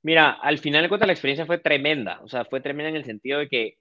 [0.03, 3.05] Mira, al final de cuentas la experiencia fue tremenda, o sea, fue tremenda en el
[3.05, 3.79] sentido de que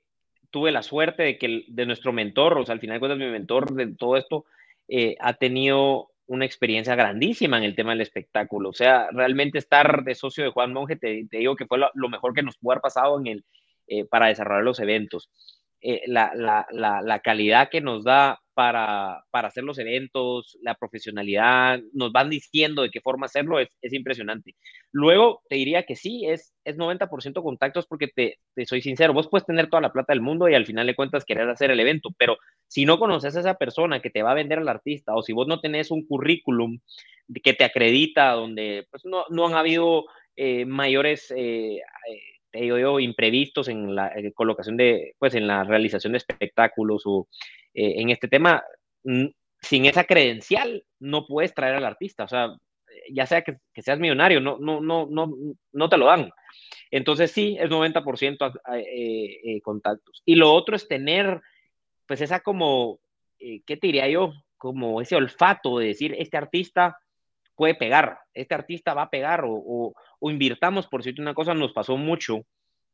[0.52, 3.30] tuve la suerte de que de nuestro mentor, o sea, al final de cuentas mi
[3.30, 4.46] mentor de todo esto
[4.88, 8.70] eh, ha tenido una experiencia grandísima en el tema del espectáculo.
[8.70, 12.34] O sea, realmente estar de socio de Juan Monge, te, digo que fue lo, mejor
[12.34, 13.46] que nos pudo haber pasado en el,
[13.88, 15.30] eh, para desarrollar los eventos.
[15.86, 16.66] Eh, la, la,
[17.02, 22.84] la, calidad que nos da para, para, hacer los eventos, la profesionalidad, nos van diciendo
[22.84, 24.56] de qué forma hacerlo, es, es impresionante.
[24.94, 29.28] Luego te diría que sí, es, es 90% contactos porque te, te, soy sincero, vos
[29.28, 31.82] puedes tener toda la plata del mundo y al final de cuentas querer hacer el
[31.82, 32.38] evento, pero
[32.70, 35.34] si no conoces a esa persona que te va a vender al artista o si
[35.34, 36.80] vos no tenés un currículum
[37.44, 40.06] que te acredita, donde pues, no, no han habido
[40.38, 41.30] eh, mayores...
[41.36, 41.82] Eh,
[42.54, 47.02] te digo yo, imprevistos en la eh, colocación de, pues en la realización de espectáculos
[47.06, 47.28] o
[47.74, 48.64] eh, en este tema,
[49.60, 52.56] sin esa credencial no puedes traer al artista, o sea,
[53.12, 55.34] ya sea que, seas millonario, no, no, no, no,
[55.72, 56.30] no te lo dan.
[56.92, 60.22] Entonces sí, es 90% eh, contactos.
[60.24, 61.42] Y lo otro es tener,
[62.06, 63.00] pues esa como,
[63.40, 64.32] ¿qué te diría yo?
[64.58, 67.00] Como ese olfato de decir, este artista
[67.56, 71.74] puede pegar, este artista va a pegar o, o, invirtamos, por cierto, una cosa nos
[71.74, 72.46] pasó mucho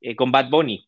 [0.02, 0.86] eh, con Bad Bunny.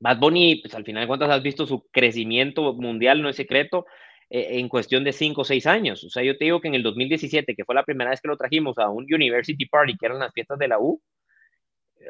[0.00, 3.86] Bad Bunny, pues al final de cuentas has visto su crecimiento mundial, no es secreto,
[4.30, 6.04] eh, en cuestión de 5 o 6 años.
[6.04, 8.28] O sea, yo te digo que en el 2017, que fue la primera vez que
[8.28, 11.00] lo trajimos a un University Party, que eran las fiestas de la U,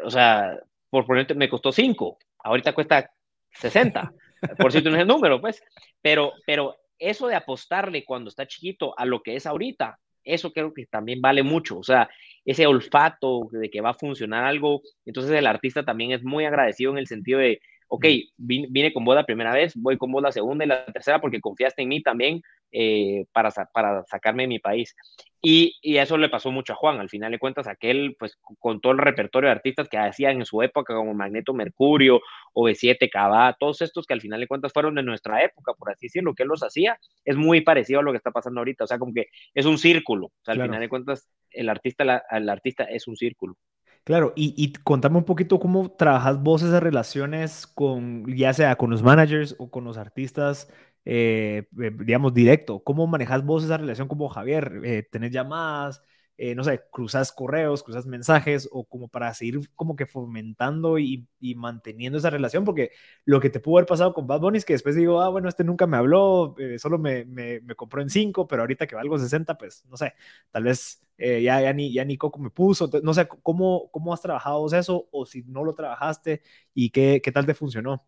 [0.04, 0.58] o sea,
[0.90, 3.10] por ponerte, me costó 5, ahorita cuesta
[3.52, 4.12] 60,
[4.58, 5.62] por cierto no es el número, pues,
[6.00, 10.74] pero, pero eso de apostarle cuando está chiquito a lo que es ahorita, eso creo
[10.74, 12.08] que también vale mucho, o sea,
[12.44, 16.92] ese olfato de que va a funcionar algo, entonces el artista también es muy agradecido
[16.92, 20.32] en el sentido de, ok, vine, con vos la primera vez, voy con vos la
[20.32, 24.58] segunda y la tercera porque confiaste en mí también eh, para, para sacarme de mi
[24.58, 24.94] país.
[25.40, 28.80] Y, y, eso le pasó mucho a Juan, al final de cuentas, aquel, pues con
[28.80, 32.20] todo el repertorio de artistas que hacían en su época, como Magneto Mercurio,
[32.52, 35.90] o B7, Cabá, todos estos que al final de cuentas fueron de nuestra época, por
[35.90, 38.84] así decirlo, que él los hacía, es muy parecido a lo que está pasando ahorita,
[38.84, 42.24] o sea, como que es un círculo, o sea, al final de cuentas, el artista,
[42.30, 43.56] el artista es un círculo.
[44.06, 48.90] Claro, y, y, contame un poquito cómo trabajas vos esas relaciones con, ya sea con
[48.90, 50.68] los managers o con los artistas
[51.04, 52.84] eh, eh, digamos, directo.
[52.84, 54.80] ¿Cómo manejas vos esa relación como Javier?
[54.84, 56.02] Eh, ¿Tenés llamadas?
[56.38, 61.26] Eh, no sé, cruzas correos, cruzas mensajes o como para seguir como que fomentando y,
[61.40, 62.90] y, manteniendo esa relación, porque
[63.24, 65.48] lo que te pudo haber pasado con Bad Bunny es que después digo, ah, bueno,
[65.48, 69.18] este nunca me habló, eh, solo me, me, compró en 5, pero ahorita que valgo
[69.18, 70.12] 60, pues no sé,
[70.50, 74.12] tal vez eh, ya, ya, ni, ya ni Coco me puso, no sé, ¿cómo, cómo
[74.12, 76.42] has trabajado eso o si no lo trabajaste
[76.74, 78.06] y qué, qué tal te funcionó?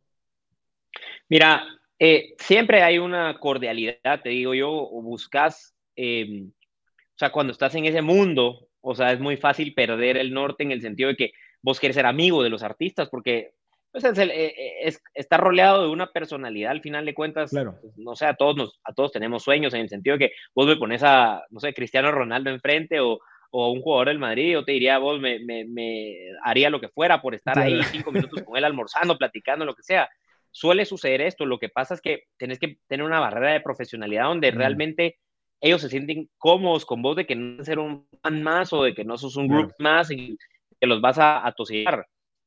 [1.31, 1.65] Mira,
[2.39, 5.75] siempre hay una cordialidad, te digo yo, o buscas...
[7.19, 10.63] O sea, cuando estás en ese mundo, o sea, es muy fácil perder el norte
[10.63, 13.55] en el sentido de que vos quieres ser amigo de los artistas, porque
[13.91, 17.51] pues, es, el, eh, eh, es, está rodeado de una personalidad al final de cuentas.
[17.51, 17.77] Claro.
[17.81, 20.35] Pues, no sé, a todos, nos, a todos tenemos sueños en el sentido de que
[20.55, 23.19] vos me pones a, no sé, Cristiano Ronaldo enfrente o,
[23.51, 26.89] o un jugador del Madrid, yo te diría, vos me, me, me haría lo que
[26.89, 27.69] fuera por estar claro.
[27.69, 30.09] ahí cinco minutos con él almorzando, platicando, lo que sea.
[30.53, 34.25] Suele suceder esto, lo que pasa es que tenés que tener una barrera de profesionalidad
[34.25, 34.57] donde mm.
[34.57, 35.19] realmente
[35.61, 38.95] ellos se sienten cómodos con vos de que no ser un fan más o de
[38.95, 40.37] que no sos un grupo más y
[40.81, 42.07] que los vas a, a tosigar.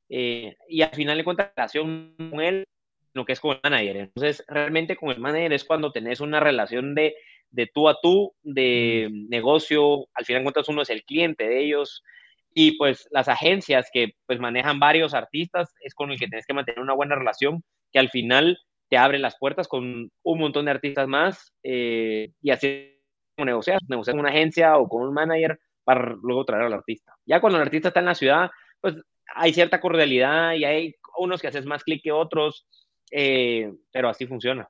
[0.09, 2.65] Eh, y al final de cuentas, la relación con él,
[3.13, 3.97] lo que es con el manager.
[3.97, 7.15] Entonces, realmente con el manager es cuando tenés una relación de,
[7.49, 9.29] de tú a tú, de mm.
[9.29, 12.03] negocio, al final de cuentas uno es el cliente de ellos.
[12.53, 16.53] Y pues las agencias que pues manejan varios artistas es con el que tienes que
[16.53, 20.71] mantener una buena relación, que al final te abre las puertas con un montón de
[20.71, 23.00] artistas más eh, y así
[23.37, 27.13] negociar, negociar con una agencia o con un manager para luego traer al artista.
[27.25, 28.95] Ya cuando el artista está en la ciudad, pues
[29.33, 32.67] hay cierta cordialidad y hay unos que haces más clic que otros,
[33.11, 34.69] eh, pero así funciona.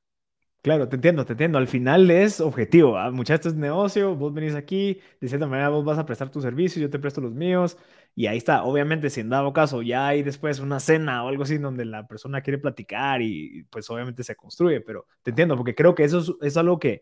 [0.64, 1.58] Claro, te entiendo, te entiendo.
[1.58, 2.96] Al final es objetivo.
[2.96, 3.10] ¿ah?
[3.10, 6.80] Muchachos, es negocio, vos venís aquí, de cierta manera vos vas a prestar tus servicios,
[6.82, 7.78] yo te presto los míos,
[8.14, 8.64] y ahí está.
[8.64, 12.08] Obviamente, si en dado caso ya hay después una cena o algo así donde la
[12.08, 16.20] persona quiere platicar y pues obviamente se construye, pero te entiendo, porque creo que eso
[16.20, 17.02] es, es algo que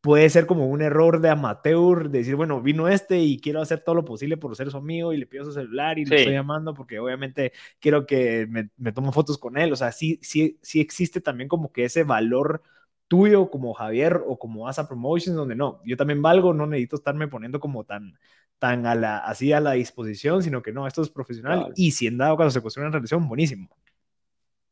[0.00, 3.80] puede ser como un error de amateur, de decir, bueno, vino este y quiero hacer
[3.80, 6.14] todo lo posible por ser su amigo y le pido su celular y sí.
[6.14, 9.72] estoy llamando porque obviamente quiero que me, me tomo fotos con él.
[9.72, 12.62] O sea, sí, sí, sí existe también como que ese valor
[13.08, 17.26] tuyo como Javier o como Asa Promotions, donde no, yo también valgo, no necesito estarme
[17.28, 18.16] poniendo como tan,
[18.58, 21.74] tan a la, así a la disposición, sino que no, esto es profesional claro.
[21.76, 23.68] y si en dado caso se construye una relación, buenísimo.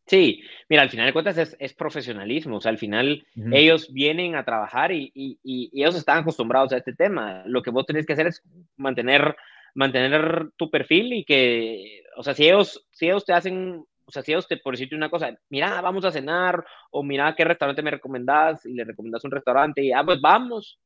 [0.09, 3.57] Sí, mira, al final de cuentas es, es profesionalismo, o sea, al final uh -huh.
[3.57, 7.43] ellos vienen a trabajar y, y, y, ellos están acostumbrados a este tema.
[7.45, 8.43] Lo que vos tenés que hacer es
[8.79, 9.37] mantener,
[9.75, 14.23] mantener tu perfil y que, o sea, si ellos, si ellos te hacen, o sea,
[14.23, 17.83] si ellos te, por decirte una cosa, mira, vamos a cenar, o mira qué restaurante
[17.83, 20.81] me recomendás, y le recomendás un restaurante, y ah, pues vamos,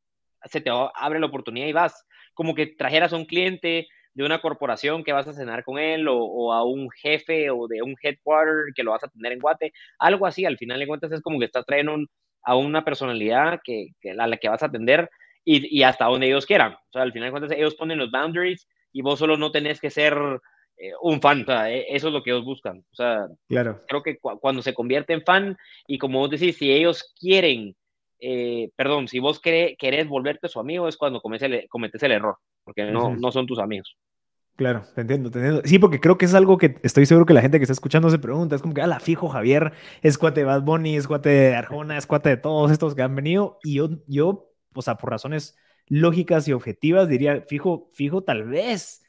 [0.44, 2.04] se te abre la oportunidad y vas.
[2.34, 6.08] Como que trajeras a un cliente, de una corporación que vas a cenar con él
[6.08, 9.38] o, o, a un jefe o de un headquarter que lo vas a tener en
[9.38, 12.08] Guate, algo así, al final de cuentas es como que estás trayendo un,
[12.42, 15.08] a una personalidad que, que, a la que vas a atender
[15.44, 16.72] y, y, hasta donde ellos quieran.
[16.74, 19.80] O sea, al final de cuentas ellos ponen los boundaries y vos solo no tenés
[19.80, 20.14] que ser
[20.76, 22.78] eh, un fan, o sea, eso es lo que ellos buscan.
[22.78, 23.82] O sea, claro.
[23.88, 27.74] creo que cu cuando se convierte en fan y como vos decís, si ellos quieren
[28.24, 32.12] eh, perdón, si vos querés, querés, volverte su amigo es cuando cometes el, cometes el
[32.12, 33.20] error, porque no, uh -huh.
[33.20, 33.96] no son tus amigos.
[34.54, 35.62] Claro, te entiendo, te entiendo.
[35.64, 38.10] Sí, porque creo que es algo que estoy seguro que la gente que está escuchando
[38.10, 38.54] se pregunta.
[38.54, 41.54] Es como que, ah, la fijo, Javier, es cuate de Bad Bunny, es cuate de
[41.56, 43.58] Arjona, es cuate de todos estos que han venido.
[43.64, 45.56] Y yo, yo, o sea, por razones
[45.88, 49.02] lógicas y objetivas, diría, fijo, fijo, tal vez.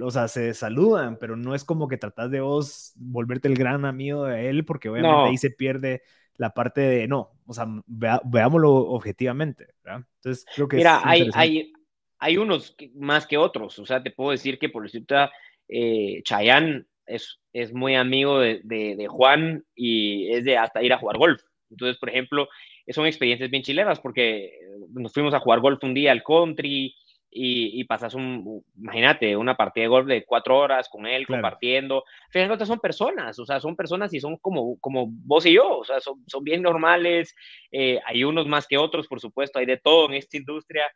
[0.00, 3.84] O sea, se saludan, pero no es como que tratás de vos volverte el gran
[3.84, 5.24] amigo de él, porque obviamente no.
[5.24, 6.02] ahí se pierde
[6.36, 10.06] la parte de no, o sea, vea, veámoslo objetivamente, ¿verdad?
[10.16, 11.72] Entonces, creo que Mira, hay, hay,
[12.18, 15.28] hay unos más que otros, o sea, te puedo decir que por decirte,
[15.68, 20.92] eh, Chayanne es, es muy amigo de, de, de, Juan y es de hasta ir
[20.92, 21.42] a jugar golf.
[21.70, 22.48] Entonces, por ejemplo,
[22.88, 24.52] son experiencias bien chilenas porque
[24.90, 26.94] nos fuimos a jugar golf un día al country,
[27.30, 31.40] y, y, pasas un, imagínate, una partida de golf de cuatro horas con él, claro.
[31.40, 32.04] compartiendo.
[32.30, 35.78] Final de son personas, o sea, son personas y son como, como vos y yo,
[35.78, 37.34] o sea, son, son bien normales.
[37.70, 40.90] Eh, hay unos más que otros, por supuesto, hay de todo en esta industria.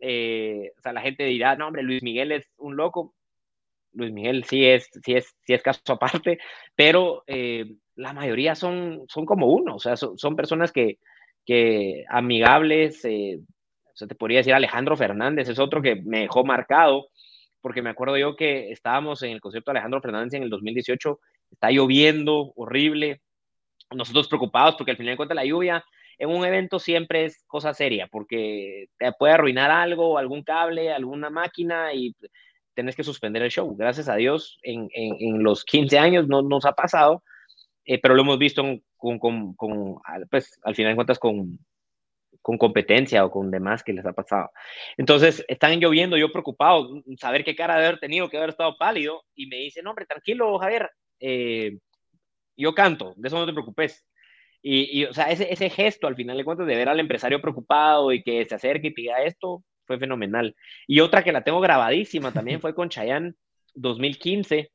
[0.00, 3.14] Eh, o sea, la gente dirá, no, hombre, Luis Miguel es un loco.
[3.92, 6.38] Luis Miguel sí es, sí es, sí es caso aparte,
[6.74, 7.64] pero eh,
[7.96, 10.98] la mayoría son, son como uno, o sea, son, son personas que,
[11.44, 13.40] que amigables, eh,
[14.00, 17.08] sea, te podría decir Alejandro Fernández, es otro que me dejó marcado,
[17.60, 21.20] porque me acuerdo yo que estábamos en el concierto de Alejandro Fernández en el 2018,
[21.50, 23.20] está lloviendo horrible,
[23.94, 25.84] nosotros preocupados porque al final de cuentas la lluvia
[26.18, 31.30] en un evento siempre es cosa seria, porque te puede arruinar algo, algún cable, alguna
[31.30, 32.14] máquina y
[32.74, 33.74] tenés que suspender el show.
[33.76, 37.22] Gracias a Dios, en, en, en los 15 años no nos ha pasado,
[38.02, 38.62] pero lo hemos visto
[38.96, 39.96] con, con, con,
[40.30, 41.58] pues, al final de cuentas, con,
[42.42, 44.50] con competencia o con demás que les ha pasado.
[44.96, 49.24] Entonces, están lloviendo, yo preocupado, saber qué cara de haber tenido, que haber estado pálido,
[49.34, 51.78] y me dice, no, hombre, tranquilo, Javier, eh,
[52.56, 54.04] yo canto, de eso no te preocupes.
[54.62, 58.12] Y, o sea, ese, ese gesto al final de cuentas de ver al empresario preocupado
[58.12, 60.54] y que se acerque y pida esto, fue fenomenal.
[60.86, 63.34] Y otra que la tengo grabadísima también fue con Chayanne
[63.74, 64.70] 2015.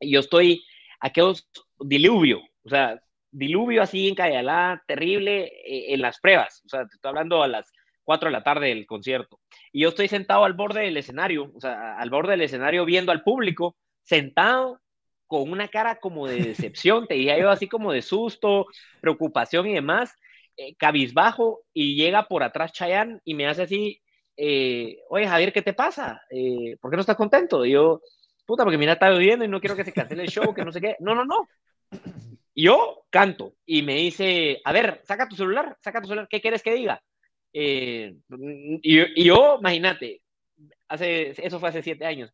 [0.00, 0.64] Y yo estoy,
[1.00, 6.62] aquellos diluvio, o sea, diluvio así en Cayalá, terrible eh, en las pruebas.
[6.64, 7.70] O sea, te estoy hablando a las
[8.04, 9.40] 4 de la tarde del concierto.
[9.72, 13.12] Y yo estoy sentado al borde del escenario, o sea, al borde del escenario viendo
[13.12, 14.80] al público, sentado
[15.26, 18.66] con una cara como de decepción, te diría yo así como de susto,
[19.00, 20.12] preocupación y demás,
[20.56, 24.02] eh, cabizbajo, y llega por atrás Chayanne y me hace así,
[24.36, 26.20] eh, oye Javier, ¿qué te pasa?
[26.80, 27.64] ¿Por qué no estás contento?
[27.64, 28.00] Y yo,
[28.44, 30.72] puta, porque mira, está lloviendo y no quiero que se cancele el show, que no
[30.72, 30.96] sé qué.
[30.98, 31.46] No, no, no
[32.54, 36.62] yo canto y me dice, a ver, saca tu celular, saca tu celular, ¿qué quieres
[36.62, 37.02] que diga?
[37.52, 38.14] Eh,
[38.82, 40.22] y, yo, imagínate,
[40.88, 42.32] hace, eso fue hace siete años,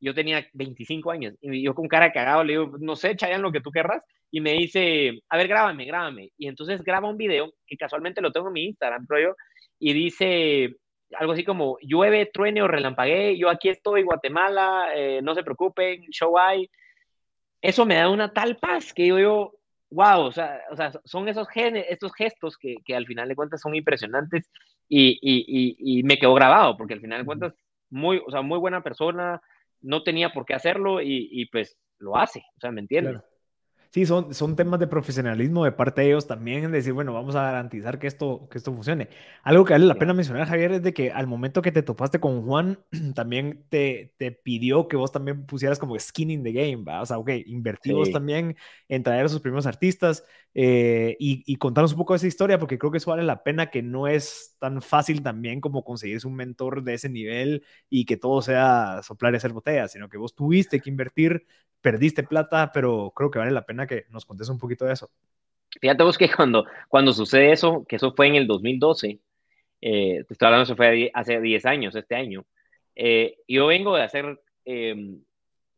[0.00, 3.52] yo tenía 25 años y yo con cara cagado le digo, no sé, Chayan, lo
[3.52, 6.32] que tú querrás, y me dice, a ver, grábame, grábame.
[6.36, 9.36] Y entonces graba un video que casualmente lo tengo en mi Instagram, pero yo,
[9.78, 10.76] y dice
[11.16, 16.02] algo así como, llueve, truene o relampagué, yo aquí estoy, Guatemala, eh, no se preocupen,
[16.10, 16.68] show hay,
[17.64, 19.54] eso me da una tal paz que yo digo,
[19.90, 23.34] wow, o sea, o sea son esos genes, estos gestos que, que, al final de
[23.34, 24.50] cuentas son impresionantes
[24.86, 27.54] y, y, y, me quedó grabado, porque al final de cuentas,
[27.88, 29.40] muy, o sea, muy buena persona,
[29.80, 33.16] no tenía por qué hacerlo y, pues lo hace, o sea, ¿me entiendes?
[33.94, 37.36] Sí, son, son temas de profesionalismo de parte de ellos también, en decir, bueno, vamos
[37.36, 39.08] a garantizar que esto, que esto funcione.
[39.44, 42.18] Algo que vale la pena mencionar, Javier, es de que al momento que te topaste
[42.18, 42.80] con Juan,
[43.14, 47.02] también te, te pidió que vos también pusieras como skin in the game, ¿va?
[47.02, 48.56] O sea, ok, invertimos también
[48.88, 52.58] en traer a sus primeros artistas eh, y, y contarnos un poco de esa historia,
[52.58, 56.26] porque creo que eso vale la pena, que no es tan fácil también como conseguirse
[56.26, 60.18] un mentor de ese nivel y que todo sea soplar y hacer botellas, sino que
[60.18, 61.46] vos tuviste que invertir
[61.84, 65.10] perdiste plata, pero creo que vale la pena que nos contes un poquito de eso.
[65.80, 69.18] Fíjate vos que cuando, cuando sucede eso, que eso fue en el 2012,
[69.80, 72.44] eh, te estoy hablando, eso fue hace 10 años, este año,
[72.96, 74.94] eh, yo vengo de hacer eh,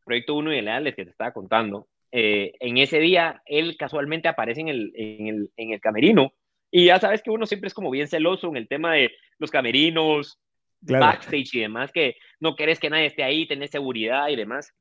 [0.04, 1.88] Proyecto 1 y Leales que te estaba contando.
[2.12, 6.32] Eh, en ese día, él casualmente aparece en el, en, el, en el camerino
[6.70, 9.50] y ya sabes que uno siempre es como bien celoso en el tema de los
[9.50, 10.38] camerinos,
[10.80, 14.72] backstage y demás, que no querés que nadie esté ahí, tenés seguridad y demás.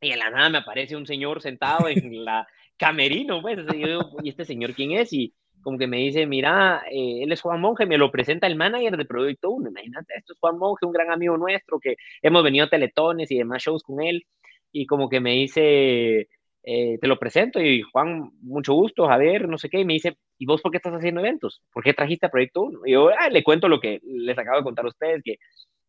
[0.00, 3.86] Y en la nada me aparece un señor sentado en la camerino, pues, y yo
[3.86, 5.12] digo, ¿y este señor quién es?
[5.12, 8.56] Y como que me dice, mira, eh, él es Juan Monge, me lo presenta el
[8.56, 12.44] manager de Proyecto 1, imagínate, esto es Juan Monge, un gran amigo nuestro, que hemos
[12.44, 14.24] venido a teletones y demás shows con él,
[14.70, 16.28] y como que me dice,
[16.62, 20.16] eh, te lo presento, y Juan, mucho gusto, Javier, no sé qué, y me dice,
[20.38, 21.62] ¿y vos por qué estás haciendo eventos?
[21.72, 22.80] ¿Por qué trajiste a Proyecto 1?
[22.84, 25.36] Y yo, ah, le cuento lo que les acabo de contar a ustedes, que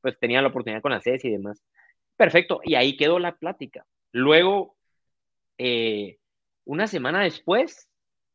[0.01, 1.61] pues tenía la oportunidad con la CES y demás.
[2.15, 3.85] Perfecto, y ahí quedó la plática.
[4.17, 4.75] Luego,
[5.59, 6.17] eh,
[6.65, 7.87] una semana después,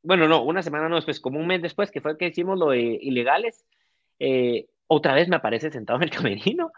[0.02, 2.70] bueno, no, una semana no después, como un mes después, que fue que hicimos lo
[2.70, 3.64] de ilegales,
[4.20, 6.70] eh, otra vez me aparece sentado en el camerino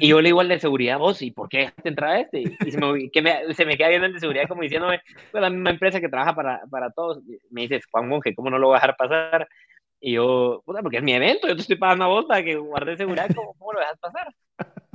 [0.00, 2.40] y yo le digo al de seguridad, vos, ¿y por qué te entra este?
[2.40, 5.50] Y se me, que se me queda viendo el de seguridad como diciéndome, pues la
[5.50, 7.22] misma empresa que trabaja para, para todos.
[7.50, 9.48] Me dices, Juan Monge, ¿cómo no lo voy a dejar pasar?
[10.00, 12.96] Y yo, puta, porque es mi evento, yo te estoy pagando a vos que guarde
[12.96, 14.34] seguridad, ¿cómo, lo dejas pasar?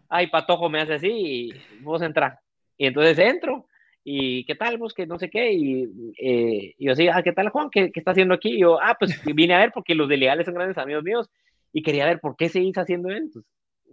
[0.10, 2.43] Ay, Patojo me hace así y vos entra.
[2.78, 3.68] Y entonces entro
[4.04, 4.94] y ¿qué tal vos?
[4.94, 5.54] Que no sé qué.
[5.54, 7.70] Y, eh, yo así, ah, ¿qué tal Juan?
[7.72, 8.56] ¿Qué, ¿Qué, está haciendo aquí?
[8.56, 11.30] Y yo, ah, pues vine a ver porque los de legales son grandes amigos míos
[11.72, 13.44] y quería ver por qué seguís haciendo eventos.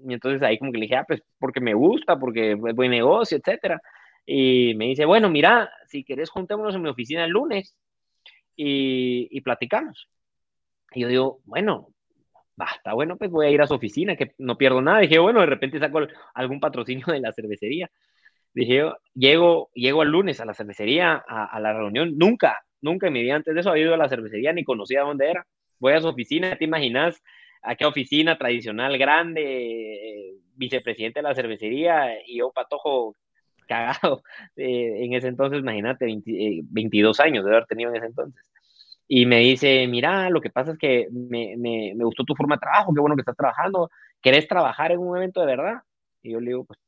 [0.06, 2.90] Y entonces ahí como que le dije, ah, pues porque me gusta, porque es buen
[2.90, 3.80] negocio, etcétera.
[4.26, 7.74] Y me dice, bueno, mira, si querés juntémonos en mi oficina el lunes
[8.56, 10.08] y, y platicamos.
[10.92, 11.88] Y yo digo, bueno,
[12.76, 15.00] está bueno, pues voy a ir a su oficina, que no pierdo nada.
[15.00, 16.00] dije, bueno, de repente saco
[16.34, 17.90] algún patrocinio de la cervecería.
[18.54, 22.16] Dije, llego, llego el lunes a la cervecería, a, la reunión.
[22.16, 25.02] Nunca, nunca en mi vida antes de eso había ido a la cervecería ni conocía
[25.02, 25.46] dónde era.
[25.78, 27.22] Voy a su oficina, ¿te imaginas?
[27.62, 33.14] ¿A qué oficina tradicional, grande, vicepresidente de la cervecería y yo, patojo,
[33.70, 34.22] cagado.
[34.56, 38.44] Eh, en ese entonces, imagínate, 22 eh, años de haber tenido en ese entonces.
[39.08, 42.56] Y me dice, mira, lo que pasa es que me, me, me gustó tu forma
[42.56, 43.90] de trabajo, qué bueno que estás trabajando.
[44.20, 45.82] ¿Querés trabajar en un evento de verdad?
[46.22, 46.78] Y yo le digo, pues,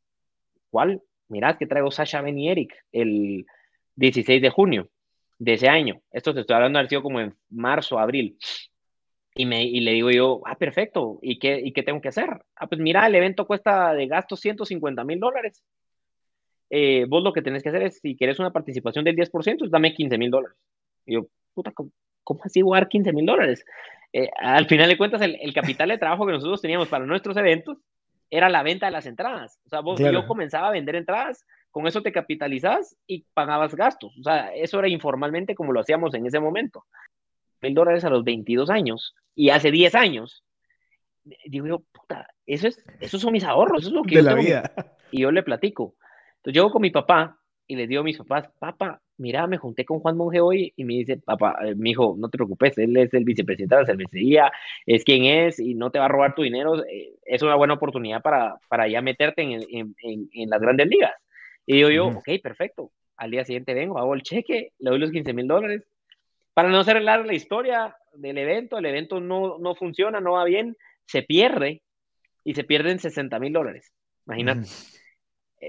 [0.71, 1.01] ¿cuál?
[1.33, 3.47] Mirad que traigo Sasha Ben y Eric el
[3.97, 4.89] 16 de junio
[5.39, 6.01] de ese año.
[6.13, 8.39] Esto te estoy hablando de sido como en marzo, abril.
[9.35, 12.29] Y, me, y le digo yo, ah, perfecto, ¿y qué, ¿y qué tengo que hacer?
[12.55, 15.65] Ah, pues mira, el evento cuesta de gasto 150 mil dólares.
[16.69, 19.95] Eh, vos lo que tenés que hacer es, si quieres una participación del 10%, dame
[19.95, 20.59] 15 mil dólares.
[21.07, 23.65] Y yo, puta, ¿cómo, así voy a dar 15 mil dólares?
[24.13, 27.37] Eh, al final de cuentas, el, el, capital de trabajo que nosotros teníamos para nuestros
[27.39, 27.79] eventos
[28.33, 29.61] era la venta de las entradas.
[29.67, 34.17] O sea, vos, yo comenzaba a vender entradas, con eso te capitalizas y pagabas gastos.
[34.19, 36.87] O sea, eso era informalmente como lo hacíamos en ese momento.
[37.61, 40.45] Mil dólares a los 22 años y hace 10 años.
[41.45, 44.35] Digo yo, puta, eso es, esos son mis ahorros, eso es lo que de la
[44.35, 44.73] vida.
[45.11, 45.95] Y yo le platico.
[46.37, 49.85] Entonces llego con mi papá y le digo a mis papás, papá, mira, me junté
[49.85, 52.97] con Juan Monge hoy y me dice, papá, eh, mi hijo, no te preocupes, él
[52.97, 54.53] es el vicepresidente de la cervecería,
[54.85, 57.75] es quien es y no te va a robar tu dinero, eh, es una buena
[57.75, 59.95] oportunidad para, para ya meterte en, en,
[60.33, 61.13] en, las grandes ligas.
[61.65, 65.11] Y digo yo, ok, perfecto, al día siguiente vengo, hago el cheque, le doy los
[65.11, 65.85] 15 mil dólares.
[66.55, 70.45] Para no hacer larga la historia del evento, el evento no, no funciona, no va
[70.45, 71.83] bien, se pierde
[72.45, 73.93] y se pierden 60 mil dólares.
[74.27, 74.69] Imagínate.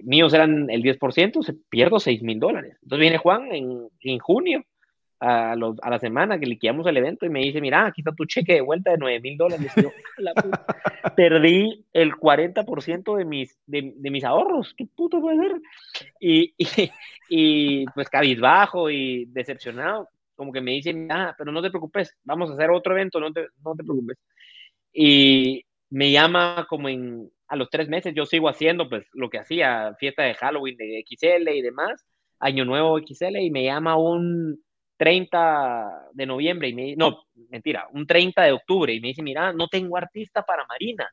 [0.03, 2.77] Míos eran el 10%, se pierdo 6 mil dólares.
[2.81, 4.63] Entonces viene Juan en, en junio,
[5.19, 8.25] a, a, la semana que liquidamos el evento, y me dice, mira, aquí está tu
[8.25, 9.71] cheque de vuelta de 9 mil dólares.
[9.75, 9.91] Yo,
[11.15, 14.73] perdí el 40% de mis, de, de, mis ahorros.
[14.75, 15.61] ¿Qué puto puede ser?
[16.19, 16.67] Y, y,
[17.29, 22.49] y, pues cabizbajo y decepcionado, como que me dice, ah, pero no te preocupes, vamos
[22.49, 24.17] a hacer otro evento, no te, no te preocupes.
[24.91, 29.37] Y me llama como en a los tres meses yo sigo haciendo pues lo que
[29.37, 32.03] hacía, fiesta de Halloween de XL y demás,
[32.39, 34.59] Año Nuevo XL y me llama un
[34.97, 39.53] 30 de noviembre y me no, mentira, un 30 de octubre y me dice, mira,
[39.53, 41.07] no tengo artista para Marina,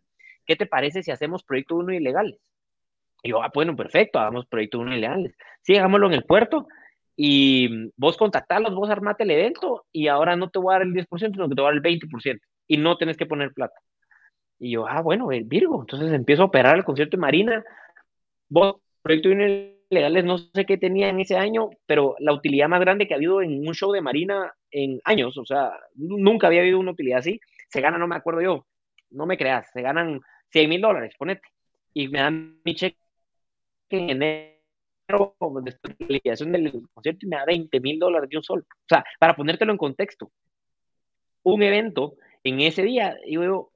[0.47, 2.41] ¿qué te parece si hacemos Proyecto 1 ilegales?
[3.23, 5.37] Y yo, ah, bueno, perfecto, hagamos Proyecto 1 ilegales.
[5.61, 6.67] Sí, hagámoslo en el puerto
[7.17, 10.95] y vos contactarlos, vos armate el evento y ahora no te voy a dar el
[10.95, 13.79] 10%, sino que te voy a dar el 20% y no tenés que poner plata.
[14.61, 15.81] Y yo, ah, bueno, el Virgo.
[15.81, 17.65] Entonces empiezo a operar el concierto de Marina.
[18.49, 19.31] Vos, proyecto
[19.89, 23.17] legales, no sé qué tenía en ese año, pero la utilidad más grande que ha
[23.17, 27.19] habido en un show de Marina en años, o sea, nunca había habido una utilidad
[27.19, 27.41] así.
[27.69, 28.67] Se gana, no me acuerdo yo,
[29.11, 31.43] no me creas, se ganan 100 mil dólares, ponete.
[31.95, 32.97] Y me dan mi cheque
[33.89, 38.37] en enero, después de la liquidación del concierto, y me da 20 mil dólares de
[38.37, 38.63] un solo.
[38.63, 40.31] O sea, para ponértelo en contexto,
[41.43, 43.71] un evento en ese día, yo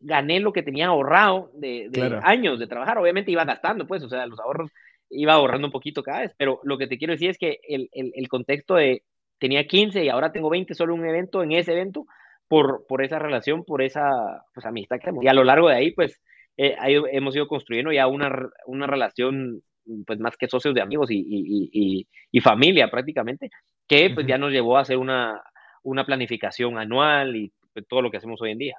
[0.00, 1.90] gané lo que tenía ahorrado de,
[2.22, 2.98] años de trabajar.
[2.98, 4.70] Obviamente iba gastando, pues, o sea, los ahorros
[5.10, 7.88] iba ahorrando un poquito cada vez, pero lo que te quiero decir es que el,
[7.92, 9.02] el, contexto de
[9.38, 12.06] tenía 15 y ahora tengo 20, solo un evento en ese evento,
[12.48, 14.10] por, por esa relación, por esa
[14.54, 15.24] pues, amistad que hemos.
[15.24, 16.20] Y a lo largo de ahí, pues,
[16.56, 16.76] eh,
[17.12, 18.30] hemos ido construyendo ya una,
[18.66, 19.62] una relación,
[20.06, 23.50] pues, más que socios de amigos y, y, y, y familia prácticamente,
[23.86, 25.42] que pues ya nos llevó a hacer una,
[25.82, 28.76] una planificación anual y pues, todo lo que hacemos hoy en día.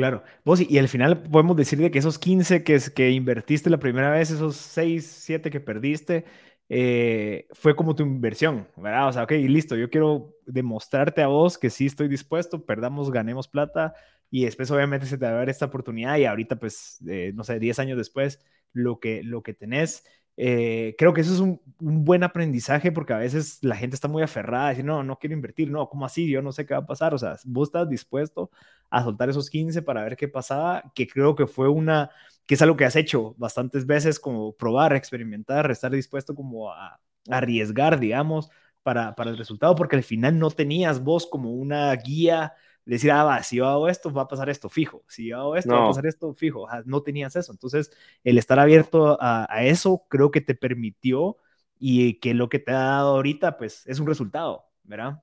[0.00, 0.22] Claro.
[0.46, 4.10] Vos, y, al final podemos decir de que esos 15 que, que invertiste la primera
[4.10, 6.24] vez, esos 6, 7 que perdiste,
[6.70, 9.08] eh, fue como tu inversión, ¿verdad?
[9.08, 13.46] O sea, ok, listo, yo quiero demostrarte a vos que sí estoy dispuesto, perdamos, ganemos
[13.46, 13.92] plata,
[14.30, 17.44] y después obviamente se te va a dar esta oportunidad y ahorita, pues, eh, no
[17.44, 18.42] sé, 10 años después,
[18.72, 23.18] lo que, lo que tenés eh, creo que eso es un, buen aprendizaje porque a
[23.18, 26.28] veces la gente está muy aferrada, a decir, no, no quiero invertir, no, ¿cómo así?
[26.28, 27.14] Yo no sé qué va a pasar.
[27.14, 28.50] O sea, vos estás dispuesto
[28.90, 32.10] a soltar esos 15 para ver qué pasaba, que creo que fue una,
[32.46, 37.00] que es algo que has hecho bastantes veces, como probar, experimentar, estar dispuesto como a,
[37.30, 38.50] arriesgar, digamos,
[38.82, 42.54] para, para el resultado, porque al final no tenías vos como una guía
[42.84, 45.56] decir, ah, va, si yo hago esto, va a pasar esto fijo, si yo hago
[45.56, 47.52] esto, va a pasar esto fijo, no tenías eso.
[47.52, 47.90] Entonces,
[48.24, 51.36] el estar abierto a, eso creo que te permitió
[51.78, 55.22] y que lo que te ha dado ahorita, pues, es un resultado, ¿verdad?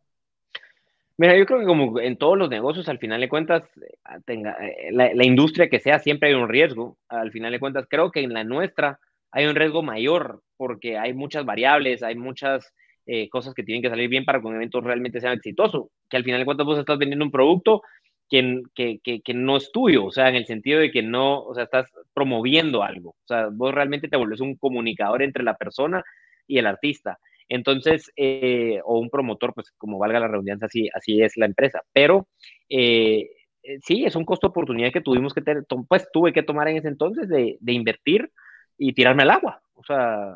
[1.18, 4.56] Mira, yo creo que como en todos los negocios, al final de cuentas, eh, tenga,
[4.64, 7.00] eh, la, la, industria que sea, siempre hay un riesgo.
[7.08, 9.00] Al final de cuentas, creo que en la nuestra
[9.32, 12.72] hay un riesgo mayor porque hay muchas variables, hay muchas
[13.08, 15.92] eh, cosas que tienen que salir bien para que un evento realmente sea exitoso.
[16.10, 17.82] Que al final de cuentas vos estás vendiendo un producto
[18.30, 21.56] que, que, que, no es tuyo, o sea, en el sentido de que no, o
[21.56, 23.12] sea, estás promoviendo algo.
[23.12, 26.04] O sea, vos realmente te vuelves un comunicador entre la persona
[26.46, 27.20] y el artista.
[27.48, 31.82] Entonces, eh, o un promotor, pues como valga la redundancia, así, así es la empresa.
[31.94, 32.28] Pero
[32.70, 33.30] eh,
[33.84, 36.78] sí, es un costo de oportunidad que tuvimos que tener, pues tuve que tomar en
[36.78, 38.32] ese entonces de, de invertir
[38.78, 39.62] y tirarme al agua.
[39.76, 40.36] O sea,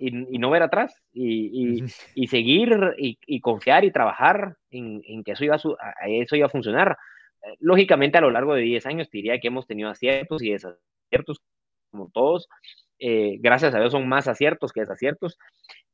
[0.00, 1.84] y, no ver atrás y,
[2.14, 6.50] y, seguir y, confiar y trabajar en, en, que eso iba, a, eso iba a
[6.50, 6.96] funcionar.
[7.42, 11.40] Eh, lógicamente, a lo largo de 10 años, diría que hemos tenido aciertos y desaciertos,
[11.90, 12.48] como todos.
[12.98, 15.38] Eh, gracias a Dios son más aciertos que desaciertos,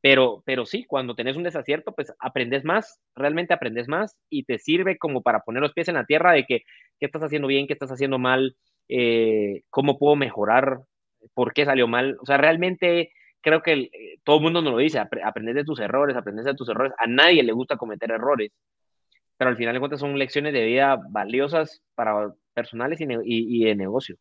[0.00, 4.58] pero, pero sí, cuando tenés un desacierto, pues aprendes más, realmente aprendes más y te
[4.58, 6.62] sirve como para poner los pies en la tierra de que
[6.98, 8.56] qué estás haciendo bien, qué estás haciendo mal,
[8.88, 10.80] eh, cómo puedo mejorar,
[11.34, 12.16] por qué salió mal.
[12.20, 13.12] O sea, realmente
[13.44, 16.54] creo que eh, todo el mundo nos lo dice, aprender de tus errores, aprender de
[16.54, 16.94] tus errores.
[16.98, 18.50] A nadie le gusta cometer errores,
[19.36, 23.74] pero al final de cuentas son lecciones de vida valiosas para personales y, y, de
[23.74, 24.16] negocio.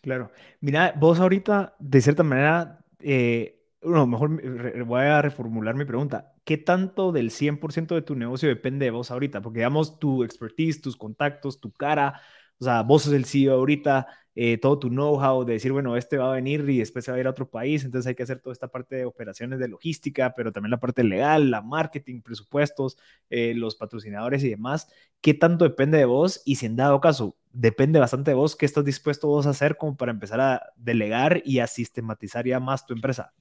[0.00, 0.30] Claro.
[0.60, 6.32] Mira, vos ahorita, de cierta manera, eh, bueno, mejor voy a reformular mi pregunta.
[6.44, 9.42] ¿Qué tanto del 100% de tu negocio depende de vos ahorita?
[9.42, 12.20] Porque digamos, tu expertise, tus contactos, tu cara,
[12.58, 16.16] o sea, vos sos el CEO ahorita, eh, todo tu know-how de decir, bueno, este
[16.16, 18.22] va a venir y después se va a ir a otro país, entonces hay que
[18.22, 22.22] hacer toda esta parte de operaciones de logística, pero también la parte legal, la marketing,
[22.22, 22.96] presupuestos,
[23.28, 24.88] eh, los patrocinadores y demás.
[25.20, 26.42] ¿Qué tanto depende de vos?
[26.46, 29.76] Y si en dado caso depende bastante de vos, ¿qué estás dispuesto vos a hacer
[29.76, 33.32] como para empezar a delegar y a sistematizar ya más tu empresa?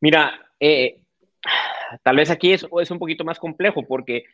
[0.00, 1.02] Mira, eh,
[2.02, 4.24] tal vez aquí es, es un poquito más complejo porque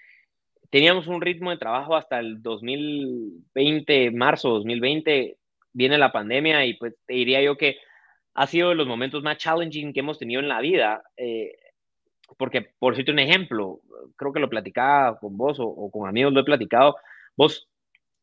[0.71, 5.39] teníamos un ritmo de trabajo hasta el 2020, marzo 2020,
[5.73, 7.79] viene la pandemia y pues te diría yo que
[8.35, 11.03] ha sido de los momentos más challenging que hemos tenido en la vida.
[11.17, 11.53] Eh,
[12.39, 13.81] porque, por cierto, un ejemplo,
[14.17, 16.97] creo que lo platicaba con vos o, con amigos, lo he platicado,
[17.37, 17.69] vos,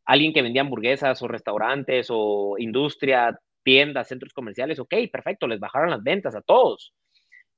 [0.05, 5.89] alguien que vendía hamburguesas o restaurantes o industria, tiendas, centros comerciales, ok, perfecto, les bajaron
[5.89, 6.93] las ventas a todos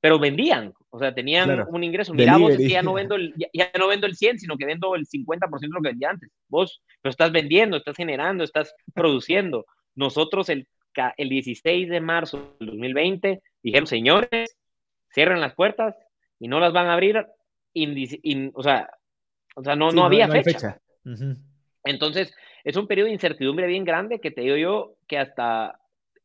[0.00, 2.14] pero vendían, o sea, tenían un ingreso.
[2.14, 5.06] Mira, vos ya no, vendo el, ya, no vendo el 100, sino que vendo el
[5.06, 6.30] 50% de lo que vendía antes.
[6.48, 9.66] Vos lo estás vendiendo, estás generando, estás produciendo.
[9.94, 10.68] Nosotros el,
[11.16, 14.56] el 16 de marzo del 2020 dijeron, señores,
[15.12, 15.96] cierren las puertas
[16.38, 17.16] y no las van a abrir.
[17.18, 18.90] o sea,
[19.54, 20.80] o sea no, no, había fecha.
[21.84, 22.34] Entonces,
[22.64, 25.78] es un periodo de incertidumbre bien grande que te digo yo que hasta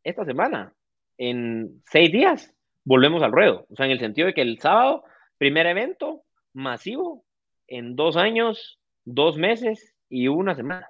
[0.03, 0.73] esta semana,
[1.17, 2.53] en seis días,
[2.83, 3.65] volvemos al ruedo.
[3.69, 5.03] O sea, en el sentido de que el sábado,
[5.37, 6.23] primer evento
[6.53, 7.23] masivo
[7.67, 10.87] en dos años, dos meses y una semana.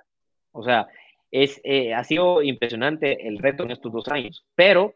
[0.52, 0.88] O sea,
[1.32, 4.46] es, eh, ha sido impresionante el reto en estos dos años.
[4.56, 4.94] Pero,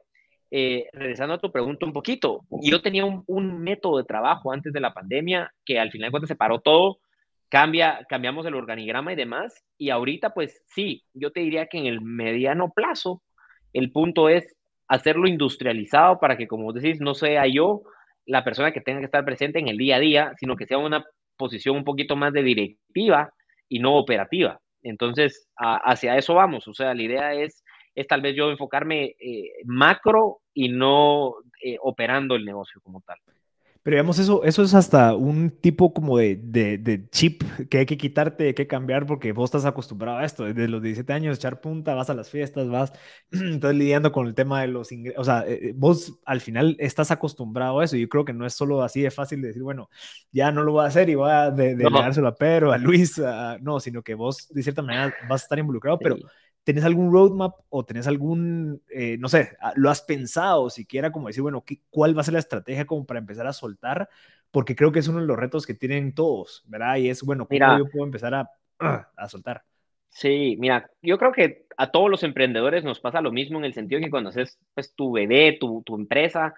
[0.52, 4.74] eh, regresando a tu pregunta un poquito, yo tenía un, un, método de trabajo antes
[4.74, 7.00] de la pandemia que al final cuentas se paró todo,
[7.50, 11.86] cambia, cambiamos el organigrama y demás, y ahorita pues sí, yo te diría que en
[11.88, 13.22] el mediano plazo,
[13.74, 14.55] el punto es
[14.88, 17.84] hacerlo industrializado para que, como decís, no sea yo
[18.26, 20.78] la persona que tenga que estar presente en el día a día, sino que sea
[20.78, 21.06] una
[21.38, 23.32] posición un poquito más de directiva
[23.70, 24.60] y no operativa.
[24.82, 26.68] Entonces, hacia eso vamos.
[26.68, 27.64] O sea, la idea es,
[27.96, 33.18] es tal vez yo enfocarme eh, macro y no eh, operando el negocio como tal.
[33.86, 37.98] Pero digamos, eso, eso es hasta un tipo como de, de, chip que hay que
[37.98, 40.46] quitarte, hay que cambiar porque vos estás acostumbrado a esto.
[40.46, 42.94] Desde los 17 años, echar punta, vas a las fiestas, vas,
[43.30, 45.22] estás lidiando con el tema de los ingresos.
[45.22, 47.96] O sea, eh, eh, vos al final estás acostumbrado a eso.
[47.96, 49.92] Y yo creo que no es solo así de fácil de decir, bueno,
[50.32, 53.22] ya no lo voy a hacer y voy a de, de a Pedro, a Luis.
[53.62, 56.18] no, sino que vos de cierta manera vas a estar involucrado, pero
[56.66, 61.28] ¿Tenés algún roadmap o tenés algún, eh, no sé, ah, lo has pensado siquiera como
[61.28, 64.10] decir, bueno, ¿qué, ¿cuál va a ser la estrategia como para empezar a soltar?
[64.52, 66.98] Porque creo que es uno de los retos que tienen todos, ¿verdad?
[66.98, 68.50] Y es, bueno, ¿cómo yo puedo empezar a,
[69.16, 69.64] a soltar?
[70.10, 73.74] Sí, mira, yo creo que a todos los emprendedores nos pasa lo mismo en el
[73.74, 76.56] sentido que cuando haces pues, tu bebé, tu, tu empresa,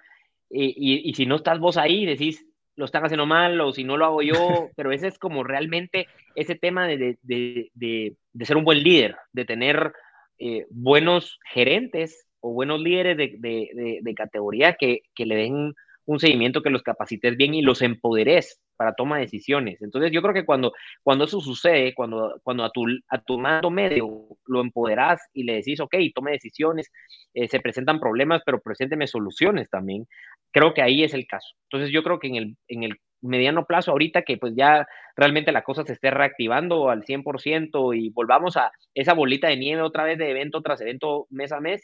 [0.50, 2.46] y, y, si no estás vos ahí, decís,
[2.78, 6.06] lo están haciendo mal o si no lo hago yo, pero ese es como realmente
[6.36, 9.92] ese tema de, de, de, de ser un buen líder, de tener
[10.38, 15.74] eh, buenos gerentes o buenos líderes de, categoría que, que, le den
[16.04, 19.82] un seguimiento, que los capacites bien y los empoderes para toma de decisiones.
[19.82, 20.72] Entonces yo creo que cuando,
[21.02, 25.56] cuando eso sucede, cuando, cuando a, tu, a tu mando medio lo empoderas y le
[25.56, 26.90] decís, ok, tome decisiones,
[27.34, 30.06] eh, se presentan problemas, pero presénteme soluciones también,
[30.52, 31.48] creo que ahí es el caso.
[31.64, 35.50] Entonces yo creo que en el, en el mediano plazo, ahorita que pues ya realmente
[35.50, 40.04] la cosa se esté reactivando al 100% y volvamos a esa bolita de nieve otra
[40.04, 41.82] vez de evento tras evento mes a mes,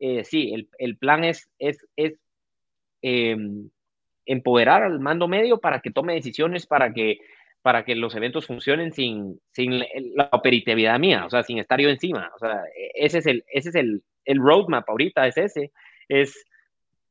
[0.00, 2.18] eh, sí, el, el, plan es, es, es
[3.02, 3.70] em,
[4.26, 7.18] empoderar al mando medio para que tome decisiones, para que,
[7.62, 9.80] para que los eventos funcionen sin, sin
[10.14, 12.30] la operatividad mía, o sea, sin estar yo encima.
[12.34, 12.62] O sea,
[12.94, 15.72] ese es el, ese es el, el roadmap ahorita, es ese,
[16.08, 16.44] es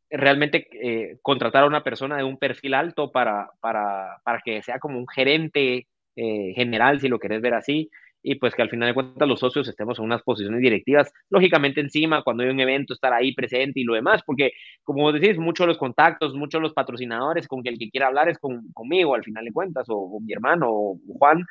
[0.09, 4.79] realmente eh, contratar a una persona de un perfil alto para, para, para que sea
[4.79, 7.89] como un gerente eh, general, si lo querés ver así,
[8.23, 11.81] y pues que al final de cuentas los socios estemos en unas posiciones directivas, lógicamente
[11.81, 14.53] encima, cuando hay un evento, estar ahí presente y lo demás, porque
[14.83, 18.39] como decís, muchos los contactos, muchos los patrocinadores con que el que quiera hablar es
[18.39, 21.45] con, conmigo, al final de cuentas, o, con mi hermano, o Juan,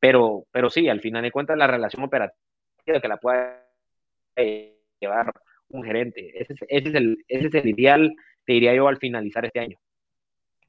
[0.00, 2.36] pero, pero sí, al final de cuentas la relación operativa
[2.84, 3.64] que la pueda
[5.00, 5.32] llevar
[5.68, 6.32] un gerente.
[6.40, 8.14] Ese es, el, ese es el ideal,
[8.44, 9.78] te diría yo, al finalizar este año.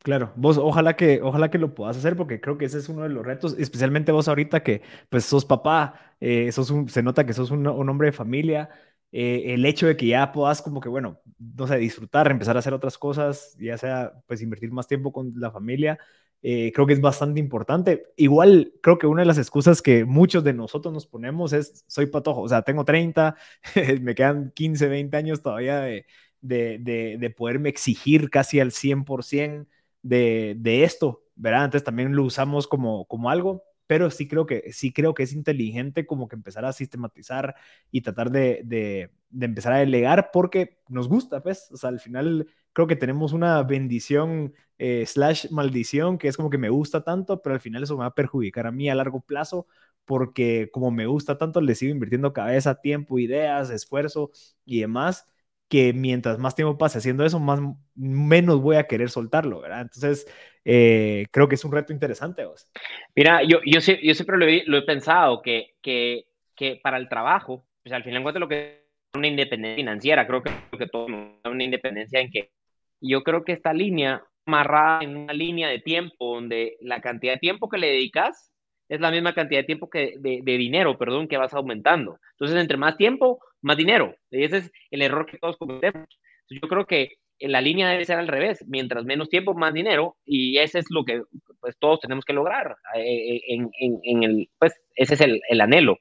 [0.08, 3.04] Claro, vos ojalá que, ojalá que lo puedas hacer porque creo que ese es uno
[3.04, 7.26] de los retos, especialmente vos ahorita que pues sos papá, eh, sos un, se nota
[7.26, 8.70] que sos un, hombre de familia
[9.12, 12.60] eh, el hecho de que ya puedas como que, bueno, no sé, disfrutar, empezar a
[12.60, 16.00] hacer otras cosas, ya sea pues invertir más tiempo con la familia,
[16.42, 18.06] eh, creo que es bastante importante.
[18.16, 22.06] Igual creo que una de las excusas que muchos de nosotros nos ponemos es, soy
[22.06, 23.36] patojo, o sea, tengo 30,
[24.02, 26.06] me quedan 15, 20 años todavía de,
[26.40, 29.68] de, de, de poderme exigir casi al 100%
[30.02, 31.66] de, de esto, ¿verdad?
[31.66, 35.34] Entonces también lo usamos como, como algo, pero sí creo que, sí creo que es
[35.34, 37.56] inteligente como que empezar a sistematizar
[37.92, 42.00] y tratar de, de, de, empezar a delegar porque nos gusta, pues, o sea, al
[42.00, 47.04] final creo que tenemos una bendición eh, slash maldición que es como que me gusta
[47.04, 49.68] tanto, pero al final eso me va a perjudicar a mí a largo plazo
[50.06, 54.32] porque como me gusta tanto, le sigo invirtiendo cabeza, tiempo, ideas, esfuerzo
[54.66, 55.28] y demás
[55.68, 57.60] que mientras más tiempo pase haciendo eso, más
[57.96, 59.82] menos voy a querer soltarlo, ¿verdad?
[59.82, 60.28] Entonces,
[60.64, 62.46] eh, creo que es un reto interesante.
[62.46, 62.70] ¿vos?
[63.16, 67.10] Mira, yo, yo, yo siempre lo he, lo he pensado, que, que, que, para el
[67.10, 71.06] trabajo, pues al final de lo que es una independencia financiera, creo que, que todo
[71.06, 72.52] una independencia en que
[73.00, 77.40] yo creo que esta línea amarrada en una línea de tiempo donde la cantidad de
[77.40, 78.52] tiempo que le dedicas
[78.90, 82.20] es la misma cantidad de tiempo que de, dinero, perdón, que vas aumentando.
[82.34, 84.16] Entonces, entre más tiempo, más dinero.
[84.32, 86.08] Y ese es el error que todos cometemos.
[86.50, 90.58] Yo creo que la línea debe ser al revés, mientras menos tiempo, más dinero, y
[90.58, 91.24] ese es lo que
[91.60, 92.78] pues, todos tenemos que lograr.
[92.96, 96.00] Eh, eh, en, en, en el, pues, ese es el, el, anhelo,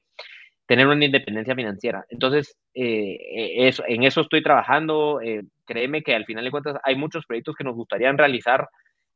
[0.65, 2.05] tener una independencia financiera.
[2.09, 5.21] Entonces, eh, eso, en eso estoy trabajando.
[5.21, 8.69] Eh, créeme que al final de cuentas hay muchos proyectos que nos gustaría realizar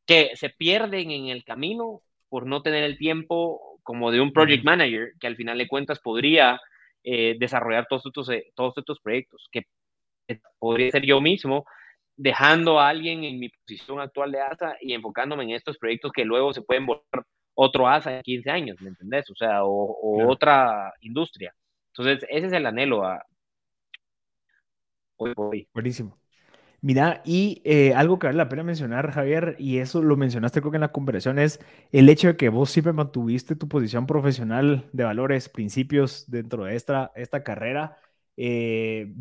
[0.06, 2.02] que se pierden en el camino
[2.32, 6.00] por no tener el tiempo como de un project manager, que al final de cuentas
[6.00, 6.62] podría
[7.04, 9.68] eh, desarrollar todos estos, eh, todos estos proyectos, que
[10.58, 11.66] podría ser yo mismo,
[12.16, 16.24] dejando a alguien en mi posición actual de ASA y enfocándome en estos proyectos que
[16.24, 19.30] luego se pueden volver otro ASA en 15 años, ¿me entendés?
[19.30, 20.32] O sea, o, o claro.
[20.32, 21.54] otra industria.
[21.88, 23.22] Entonces, ese es el anhelo a...
[25.18, 25.68] Hoy, hoy.
[25.74, 26.21] Buenísimo.
[26.84, 30.72] Mira, y eh, algo que vale la pena mencionar, Javier, y eso lo mencionaste creo
[30.72, 31.60] que en la conversación, es
[31.92, 36.76] el hecho de que vos siempre mantuviste tu posición profesional de valores, principios dentro de
[36.76, 37.98] esta, esta carrera.
[38.36, 39.14] Eh,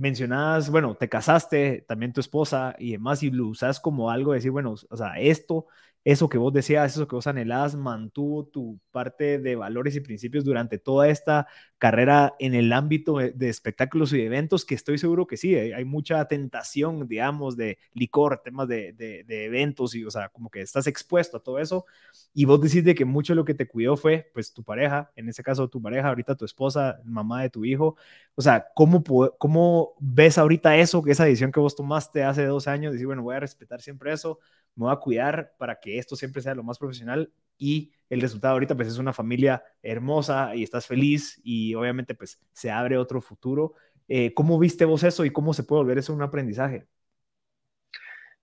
[0.71, 4.51] bueno, te casaste, también tu esposa y demás, y lo usas como algo de decir,
[4.53, 5.67] bueno, o sea, esto
[6.05, 10.45] eso que vos decías, eso que vos anhelabas, mantuvo tu parte de valores y principios
[10.45, 11.47] durante toda esta
[11.77, 16.25] carrera en el ámbito de espectáculos y eventos, que estoy seguro que sí, hay mucha
[16.27, 21.37] tentación, digamos, de licor, temas de, de, eventos y, o sea, como que estás expuesto
[21.37, 21.85] a todo eso.
[22.33, 25.29] Y vos decís de que mucho lo que te cuidó fue, pues, tu pareja, en
[25.29, 27.97] ese caso tu pareja, ahorita tu esposa, mamá de tu hijo.
[28.35, 29.03] O sea, ¿cómo,
[29.39, 33.37] cómo ves ahorita eso, esa decisión que vos tomaste hace dos años, decir, bueno, voy
[33.37, 34.39] a respetar siempre eso,
[34.77, 38.55] me voy a cuidar para que esto siempre sea lo más profesional y el resultado
[38.55, 43.21] ahorita pues es una familia hermosa y estás feliz y obviamente pues se abre otro
[43.21, 43.75] futuro.
[44.09, 46.87] Eh, ¿Cómo viste vos eso y cómo se puede volver eso un aprendizaje?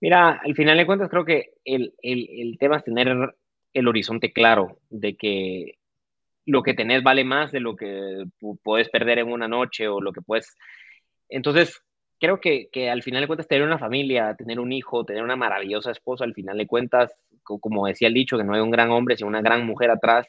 [0.00, 3.34] Mira, al final de cuentas creo que el, el, el tema es tener
[3.72, 5.78] el horizonte claro de que
[6.46, 8.24] lo que tenés vale más de lo que
[8.62, 10.56] puedes perder en una noche o lo que puedes...
[11.28, 11.82] Entonces,
[12.18, 15.36] creo que, que, al final de cuentas tener una familia, tener un hijo, tener una
[15.36, 17.12] maravillosa esposa, al final de cuentas,
[17.42, 20.26] como decía el dicho, que no hay un gran hombre, sino una gran mujer atrás,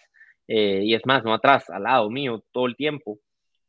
[0.47, 3.19] eh, y es más, no atrás, al lado mío, todo el tiempo,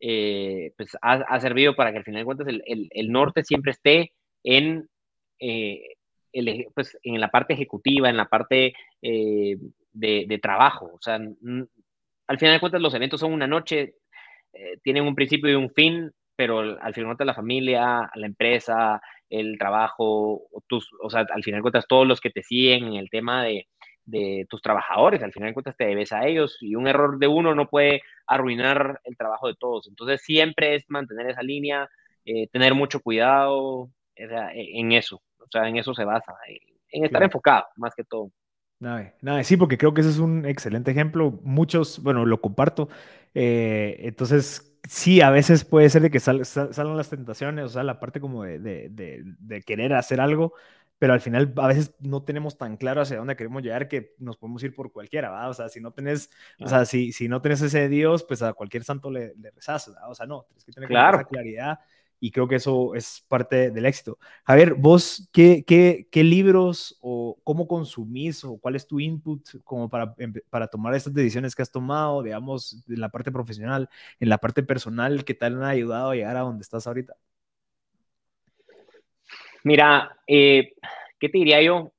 [0.00, 3.44] eh, pues ha, ha, servido para que al final de cuentas el, el, el norte
[3.44, 4.12] siempre esté
[4.42, 4.88] en,
[5.38, 5.82] eh,
[6.32, 9.58] el, pues, en la parte ejecutiva, en la parte eh,
[9.92, 10.92] de, de, trabajo.
[10.94, 13.96] O sea, al final de cuentas los eventos son una noche,
[14.82, 16.10] tienen un principio y un fin,
[16.40, 21.84] pero al final la familia, la empresa, el trabajo, tus, o sea, al final cuentas
[21.86, 23.68] todos los que te siguen en el tema de,
[24.06, 27.26] de, tus trabajadores, al final de cuentas te debes a ellos y un error de
[27.26, 29.86] uno no puede arruinar el trabajo de todos.
[29.86, 31.90] Entonces siempre es mantener esa línea,
[32.24, 36.32] eh, tener mucho cuidado en eso, o sea, en eso se basa,
[36.88, 37.26] en estar claro.
[37.26, 38.30] enfocado más que todo.
[38.78, 41.38] Nada, nada, sí, porque creo que ese es un excelente ejemplo.
[41.42, 42.88] Muchos, bueno, lo comparto.
[43.34, 47.68] Eh, entonces, sí, a veces puede ser de que sal, sal, salgan las tentaciones, o
[47.68, 50.54] sea, la parte como de, de, de, de, querer hacer algo,
[50.98, 54.36] pero al final a veces no tenemos tan claro hacia dónde queremos llegar que nos
[54.36, 55.48] podemos ir por cualquiera, ¿va?
[55.48, 56.64] O sea, si no tenés, ah.
[56.64, 59.92] o sea, si, si no tenés ese Dios, pues a cualquier santo le, le rezas,
[59.96, 60.08] ¿va?
[60.08, 61.18] O sea, no, tienes que tener claro.
[61.18, 61.78] esa claridad
[62.20, 64.18] y creo que eso es parte del éxito.
[64.44, 70.14] Javier, vos, ¿qué, qué, libros o cómo consumís o cuál es tu input como para,
[70.50, 73.88] para tomar estas decisiones que has tomado, digamos, en la parte profesional,
[74.20, 77.16] en la parte personal, que te han ayudado a llegar a donde estás ahorita?
[79.64, 80.74] Mira, eh,
[81.18, 81.92] ¿qué te diría yo?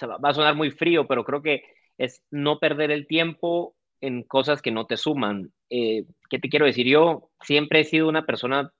[0.00, 1.64] Va a sonar muy frío, pero creo que
[1.98, 5.52] es no perder el tiempo en cosas que no te suman.
[5.70, 6.86] Eh, ¿Qué te quiero decir?
[6.86, 8.72] Yo siempre he sido una persona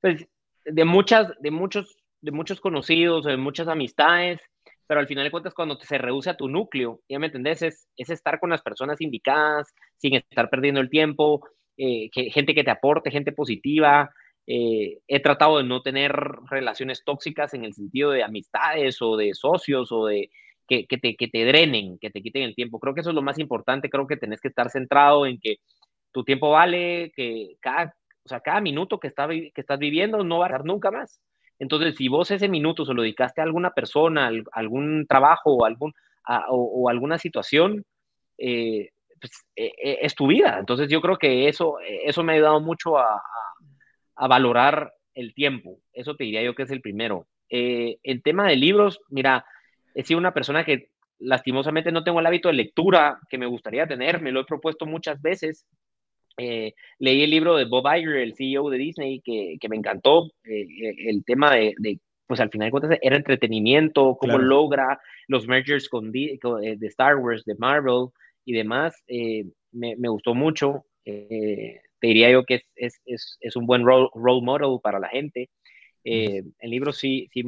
[0.00, 0.26] pues,
[0.64, 4.40] de, muchas, de, muchos, de muchos conocidos, de muchas amistades,
[4.86, 7.88] pero al final de cuentas cuando se reduce a tu núcleo, ya me entendés, es,
[7.96, 11.42] es estar con las personas indicadas, sin estar perdiendo el tiempo,
[11.76, 14.10] eh, que, gente que te aporte, gente positiva.
[14.46, 16.12] Eh, he tratado de no tener
[16.50, 20.30] relaciones tóxicas en el sentido de amistades o de socios o de
[20.68, 22.78] que, que, te, que te drenen, que te quiten el tiempo.
[22.78, 25.56] Creo que eso es lo más importante, creo que tenés que estar centrado en que
[26.12, 27.94] tu tiempo vale, que cada,
[28.24, 31.20] o sea, cada minuto que, está, que estás viviendo no va a dar nunca más.
[31.58, 35.64] Entonces, si vos ese minuto se lo dedicaste a alguna persona, a algún trabajo o,
[35.64, 35.92] algún,
[36.48, 37.84] o, alguna situación,
[38.38, 38.90] eh,
[39.20, 40.58] pues, eh, eh, es tu vida.
[40.58, 43.22] Entonces, yo creo que eso, eso me ha ayudado mucho a,
[44.16, 45.78] a, valorar el tiempo.
[45.92, 47.26] Eso te diría yo que es el primero.
[47.48, 49.46] en tema de libros, mira,
[49.94, 53.86] he sido una persona que lastimosamente no tengo el hábito de lectura que me gustaría
[53.86, 55.66] tener, me lo he propuesto muchas veces,
[56.36, 60.30] eh, leí el libro de Bob Iger, el CEO de Disney, que, que me encantó.
[60.44, 65.00] Eh, eh, el tema de, de, pues al final de cuentas, era entretenimiento, cómo logra
[65.28, 66.38] los mergers con, de
[66.82, 68.08] Star Wars, de Marvel
[68.44, 68.94] y demás.
[69.06, 70.84] Me, me, gustó mucho.
[71.04, 75.50] te diría yo que es, es, es, un buen role, role, model para la gente.
[76.04, 77.44] el libro sí, sí,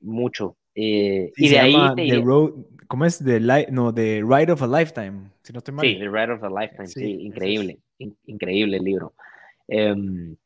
[0.00, 0.56] mucho.
[0.74, 2.22] Y de ahí te
[2.86, 3.18] ¿Cómo es?
[3.24, 5.86] The no, The Ride of a Lifetime, si no estoy mal.
[5.86, 9.14] Sí, The Ride of a Lifetime, sí, increíble increíble el libro.
[9.68, 10.36] Em,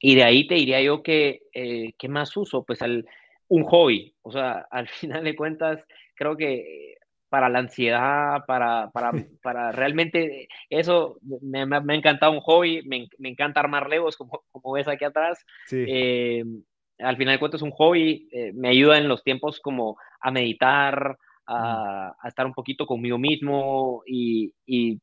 [0.00, 2.64] y de ahí te diría yo que, eh, ¿qué más uso?
[2.64, 3.06] Pues al,
[3.48, 5.82] un hobby, o sea, al final de cuentas,
[6.14, 6.94] creo que
[7.28, 9.12] para la ansiedad, para, para,
[9.42, 14.42] para realmente eso, me, me, ha encantado un hobby, me, me, encanta armar legos, como,
[14.50, 15.44] como ves aquí atrás.
[15.70, 16.62] Em,
[17.02, 20.30] al final de cuentas es un hobby, eh, me ayuda en los tiempos como a
[20.30, 25.00] meditar, a, a, estar un poquito conmigo mismo y, y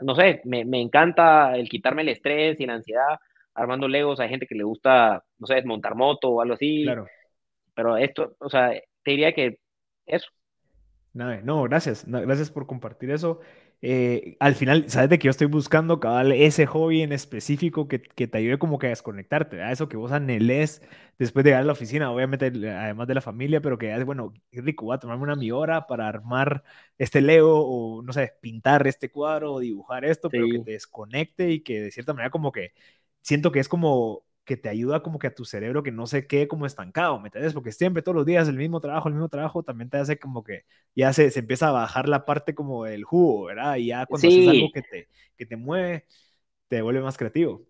[0.00, 3.18] no sé, me, me, encanta el quitarme el estrés y la ansiedad
[3.54, 4.20] armando legos.
[4.20, 6.84] Hay gente que le gusta, no sé, montar moto o algo así.
[6.84, 7.06] Claro.
[7.74, 8.70] Pero esto, o sea,
[9.02, 9.58] te diría que
[10.06, 10.28] eso.
[11.12, 12.04] No, no gracias.
[12.06, 13.40] gracias por compartir eso.
[13.80, 18.02] Eh, al final, sabes de que yo estoy buscando cabal ese hobby en específico que,
[18.02, 20.82] que te ayude como que a desconectarte, a eso que vos anhelés
[21.18, 24.32] después de llegar a la oficina, obviamente además de la familia, pero que es bueno,
[24.50, 26.64] qué rico, voy a tomarme una mi hora para armar
[26.98, 31.50] este Lego o no sé, pintar este cuadro o dibujar esto, pero que te desconecte
[31.50, 32.72] y que de cierta manera como que
[33.22, 36.26] siento que es como que te ayuda como que a tu cerebro que no se
[36.26, 37.52] quede como estancado, ¿me entiendes?
[37.52, 40.42] Porque siempre todos los días el mismo trabajo, el mismo trabajo, también te hace como
[40.42, 40.64] que
[40.96, 43.76] ya se, se empieza a bajar la parte como del jugo, ¿verdad?
[43.76, 46.06] Y ya cuando haces algo que te, que te mueve,
[46.68, 47.60] te vuelve más creativo.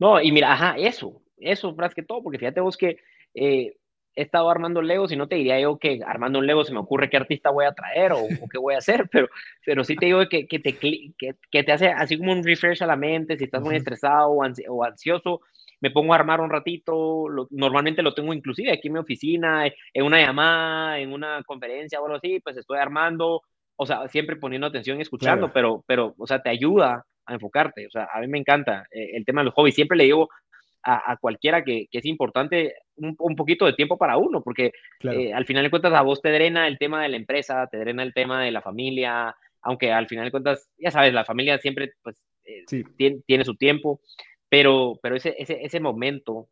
[0.00, 2.96] No, y mira, ajá, eso, eso más que todo, porque fíjate vos que
[3.32, 3.76] eh,
[4.16, 6.80] he estado armando Legos y no te diría yo que armando un Lego se me
[6.80, 9.28] ocurre qué artista voy a traer o, qué voy a hacer, pero,
[9.64, 12.82] pero sí te digo que, que te, que, que, te hace así como un refresh
[12.82, 15.40] a la mente, si estás muy estresado o ansioso,
[15.84, 20.02] me pongo a armar un ratito, normalmente lo tengo inclusive aquí en mi oficina, en
[20.02, 23.42] una llamada, en una conferencia o algo así, pues estoy armando,
[23.76, 27.86] o sea, siempre poniendo atención y escuchando, pero, pero, o sea, te ayuda a enfocarte,
[27.86, 30.30] o sea, a mí me encanta eh, el tema de los hobbies, siempre le digo
[30.82, 35.34] a, cualquiera que, que, es importante un, un, poquito de tiempo para uno, porque eh,
[35.34, 38.02] al final de cuentas a vos te drena el tema de la empresa, te drena
[38.02, 41.92] el tema de la familia, aunque al final de cuentas, ya sabes, la familia siempre
[42.02, 42.64] pues eh,
[42.96, 44.00] tiene, tiene, su tiempo,
[44.54, 46.48] pero, pero ese, ese, ese momento,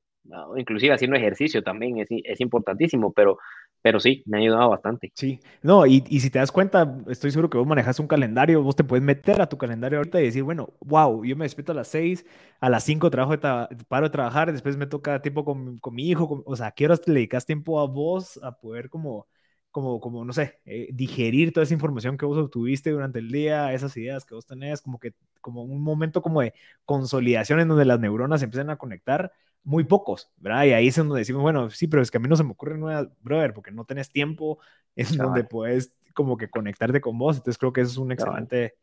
[0.57, 3.39] inclusive haciendo ejercicio también es, es, importantísimo, pero,
[3.81, 5.13] pero sí, me ha ayudado bastante.
[5.15, 8.61] Sí, no, y, y, si te das cuenta, estoy seguro que vos manejas un calendario,
[8.61, 11.71] vos te puedes meter a tu calendario ahorita y decir, bueno, wow, yo me despierto
[11.71, 12.27] a las 6,
[12.59, 16.09] a las 5 trabajo de paro de trabajar, después me toca tiempo con, con mi
[16.09, 19.29] hijo, o sea, ¿qué horas te dedicas tiempo a vos a poder como
[19.73, 23.73] como, como no sé, eh, digerir toda esa información que vos obtuviste durante el día,
[23.73, 26.55] esas ideas que vos tenés, como que, como un momento como de
[26.85, 29.33] consolidación en donde las neuronas empiezan a conectar,
[29.65, 30.65] muy pocos, ¿verdad?
[30.65, 32.53] Y ahí es donde decimos, bueno, sí, pero es que a mí no se me
[32.53, 34.59] ocurre nueva, brother, porque no tenés tiempo
[34.97, 38.77] en donde puedes como que conectarte con vos, entonces creo que eso es un excelente...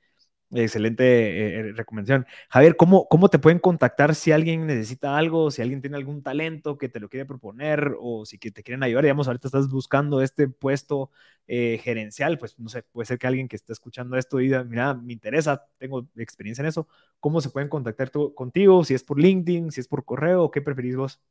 [0.52, 2.26] Excelente eh, eh, recomendación.
[2.50, 6.76] Javier, ¿cómo, ¿cómo te pueden contactar si alguien necesita algo, si alguien tiene algún talento
[6.80, 9.04] que te lo quiere proponer o si que te quieren ayudar?
[9.04, 11.12] Digamos, ahorita estás buscando este puesto
[11.48, 14.96] eh, gerencial, pues no sé, puede ser que alguien que esté escuchando esto diga, mira,
[14.96, 16.88] me interesa, tengo experiencia en eso.
[17.20, 18.84] ¿Cómo se pueden contactar contigo?
[18.84, 21.22] Si es por LinkedIn, si es por correo, ¿qué preferís vos?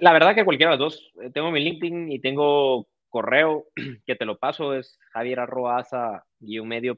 [0.00, 1.12] la verdad que cualquiera de los dos.
[1.32, 3.66] Tengo mi LinkedIn y tengo correo
[4.06, 5.36] que te lo paso es medio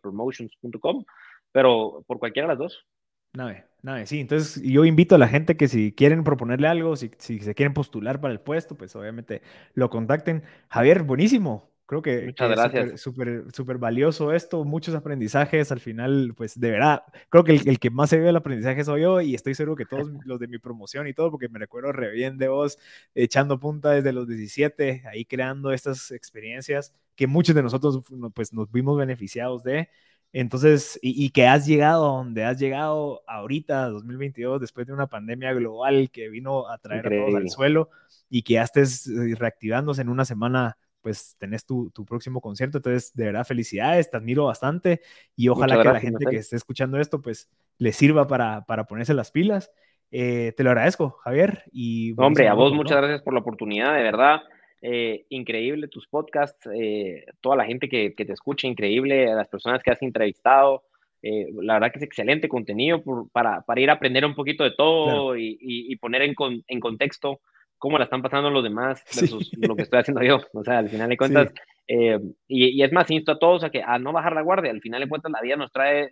[0.00, 1.04] promotions.com,
[1.52, 2.86] pero por cualquiera de las dos.
[3.32, 4.20] Nave, nave, sí.
[4.20, 7.74] Entonces yo invito a la gente que si quieren proponerle algo, si, si se quieren
[7.74, 9.42] postular para el puesto, pues obviamente
[9.74, 10.42] lo contacten.
[10.68, 11.70] Javier, buenísimo.
[11.90, 12.92] Creo que, Muchas gracias.
[12.92, 15.72] es súper súper valioso esto, muchos aprendizajes.
[15.72, 18.84] Al final, pues de verdad, creo que el, el, que más se ve el aprendizaje
[18.84, 21.58] soy yo y estoy seguro que todos los de mi promoción y todo, porque me
[21.58, 22.78] recuerdo re bien de vos
[23.16, 28.02] echando punta desde los 17, ahí creando estas experiencias que muchos de nosotros
[28.32, 29.90] pues nos vimos beneficiados de.
[30.32, 35.52] Entonces, y, que has llegado a donde has llegado ahorita, 2022, después de una pandemia
[35.52, 37.90] global que vino a traer a todos al suelo
[38.30, 42.78] y que ya estés eh, reactivándose en una semana, pues tenés tu, tu, próximo concierto.
[42.78, 45.02] Entonces, de verdad, felicidades, te admiro bastante
[45.36, 49.12] y ojalá que la gente que esté escuchando esto, pues le sirva para, para ponerse
[49.12, 49.70] las pilas.
[50.10, 51.64] Eh, te lo agradezco, Javier.
[51.70, 54.40] Y Hombre, a vos muchas gracias por la oportunidad, de verdad.
[54.82, 59.90] Eh, increíble tus podcasts, eh, toda la gente que, te escucha, increíble, las personas que
[59.90, 60.84] has entrevistado.
[61.22, 64.70] Eh, la verdad que es excelente contenido para, para, ir a aprender un poquito de
[64.70, 66.34] todo y, poner en,
[66.66, 67.42] en, contexto
[67.76, 70.40] cómo la están pasando los demás versus lo que estoy haciendo yo.
[70.54, 71.52] O sea, al final de cuentas,
[71.86, 74.70] y, es más, insto a todos a, que, a no bajar la guardia.
[74.70, 76.08] Al final de cuentas, la vida nos trae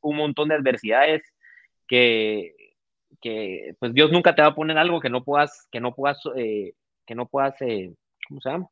[0.00, 1.22] un montón de adversidades
[1.88, 2.54] que,
[3.20, 6.22] que pues Dios nunca te va a poner algo que no puedas, que no puedas,
[7.04, 7.56] que no puedas
[8.32, 8.68] ¿cómo se llama?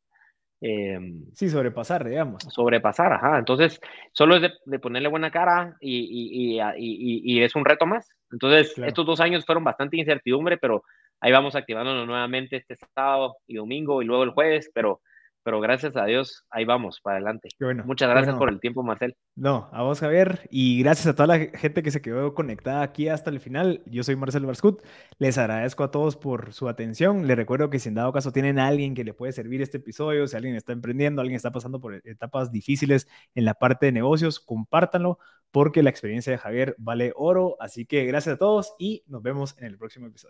[0.63, 2.43] Em, sí, sobrepasar, digamos.
[2.49, 3.39] Sobrepasar, ajá.
[3.39, 3.81] Entonces,
[4.13, 8.09] solo es de, ponerle buena cara y, y, es un reto más.
[8.31, 10.83] Entonces, estos dos años fueron bastante incertidumbre, pero
[11.21, 15.01] ahí vamos activándonos nuevamente este sábado y domingo y luego el jueves, pero
[15.43, 17.49] pero gracias a Dios, ahí vamos, para adelante.
[17.85, 19.17] Muchas gracias por el tiempo, Marcel.
[19.37, 23.09] No, a vos, Javier, y gracias a toda la gente que se quedó conectada aquí
[23.09, 23.83] hasta el final.
[23.87, 24.83] Yo soy Marcel Barscut,
[25.19, 27.27] les agradezco a todos por su atención.
[27.27, 29.79] Les recuerdo que si en dado caso tienen a alguien que le puede servir este
[29.79, 33.93] episodio, si alguien está emprendiendo, alguien está pasando por etapas difíciles en la parte de
[33.93, 35.19] negocios, compártanlo
[35.51, 37.57] porque la experiencia de Javier vale oro.
[37.61, 40.29] Así que gracias a todos y nos vemos en el próximo episodio.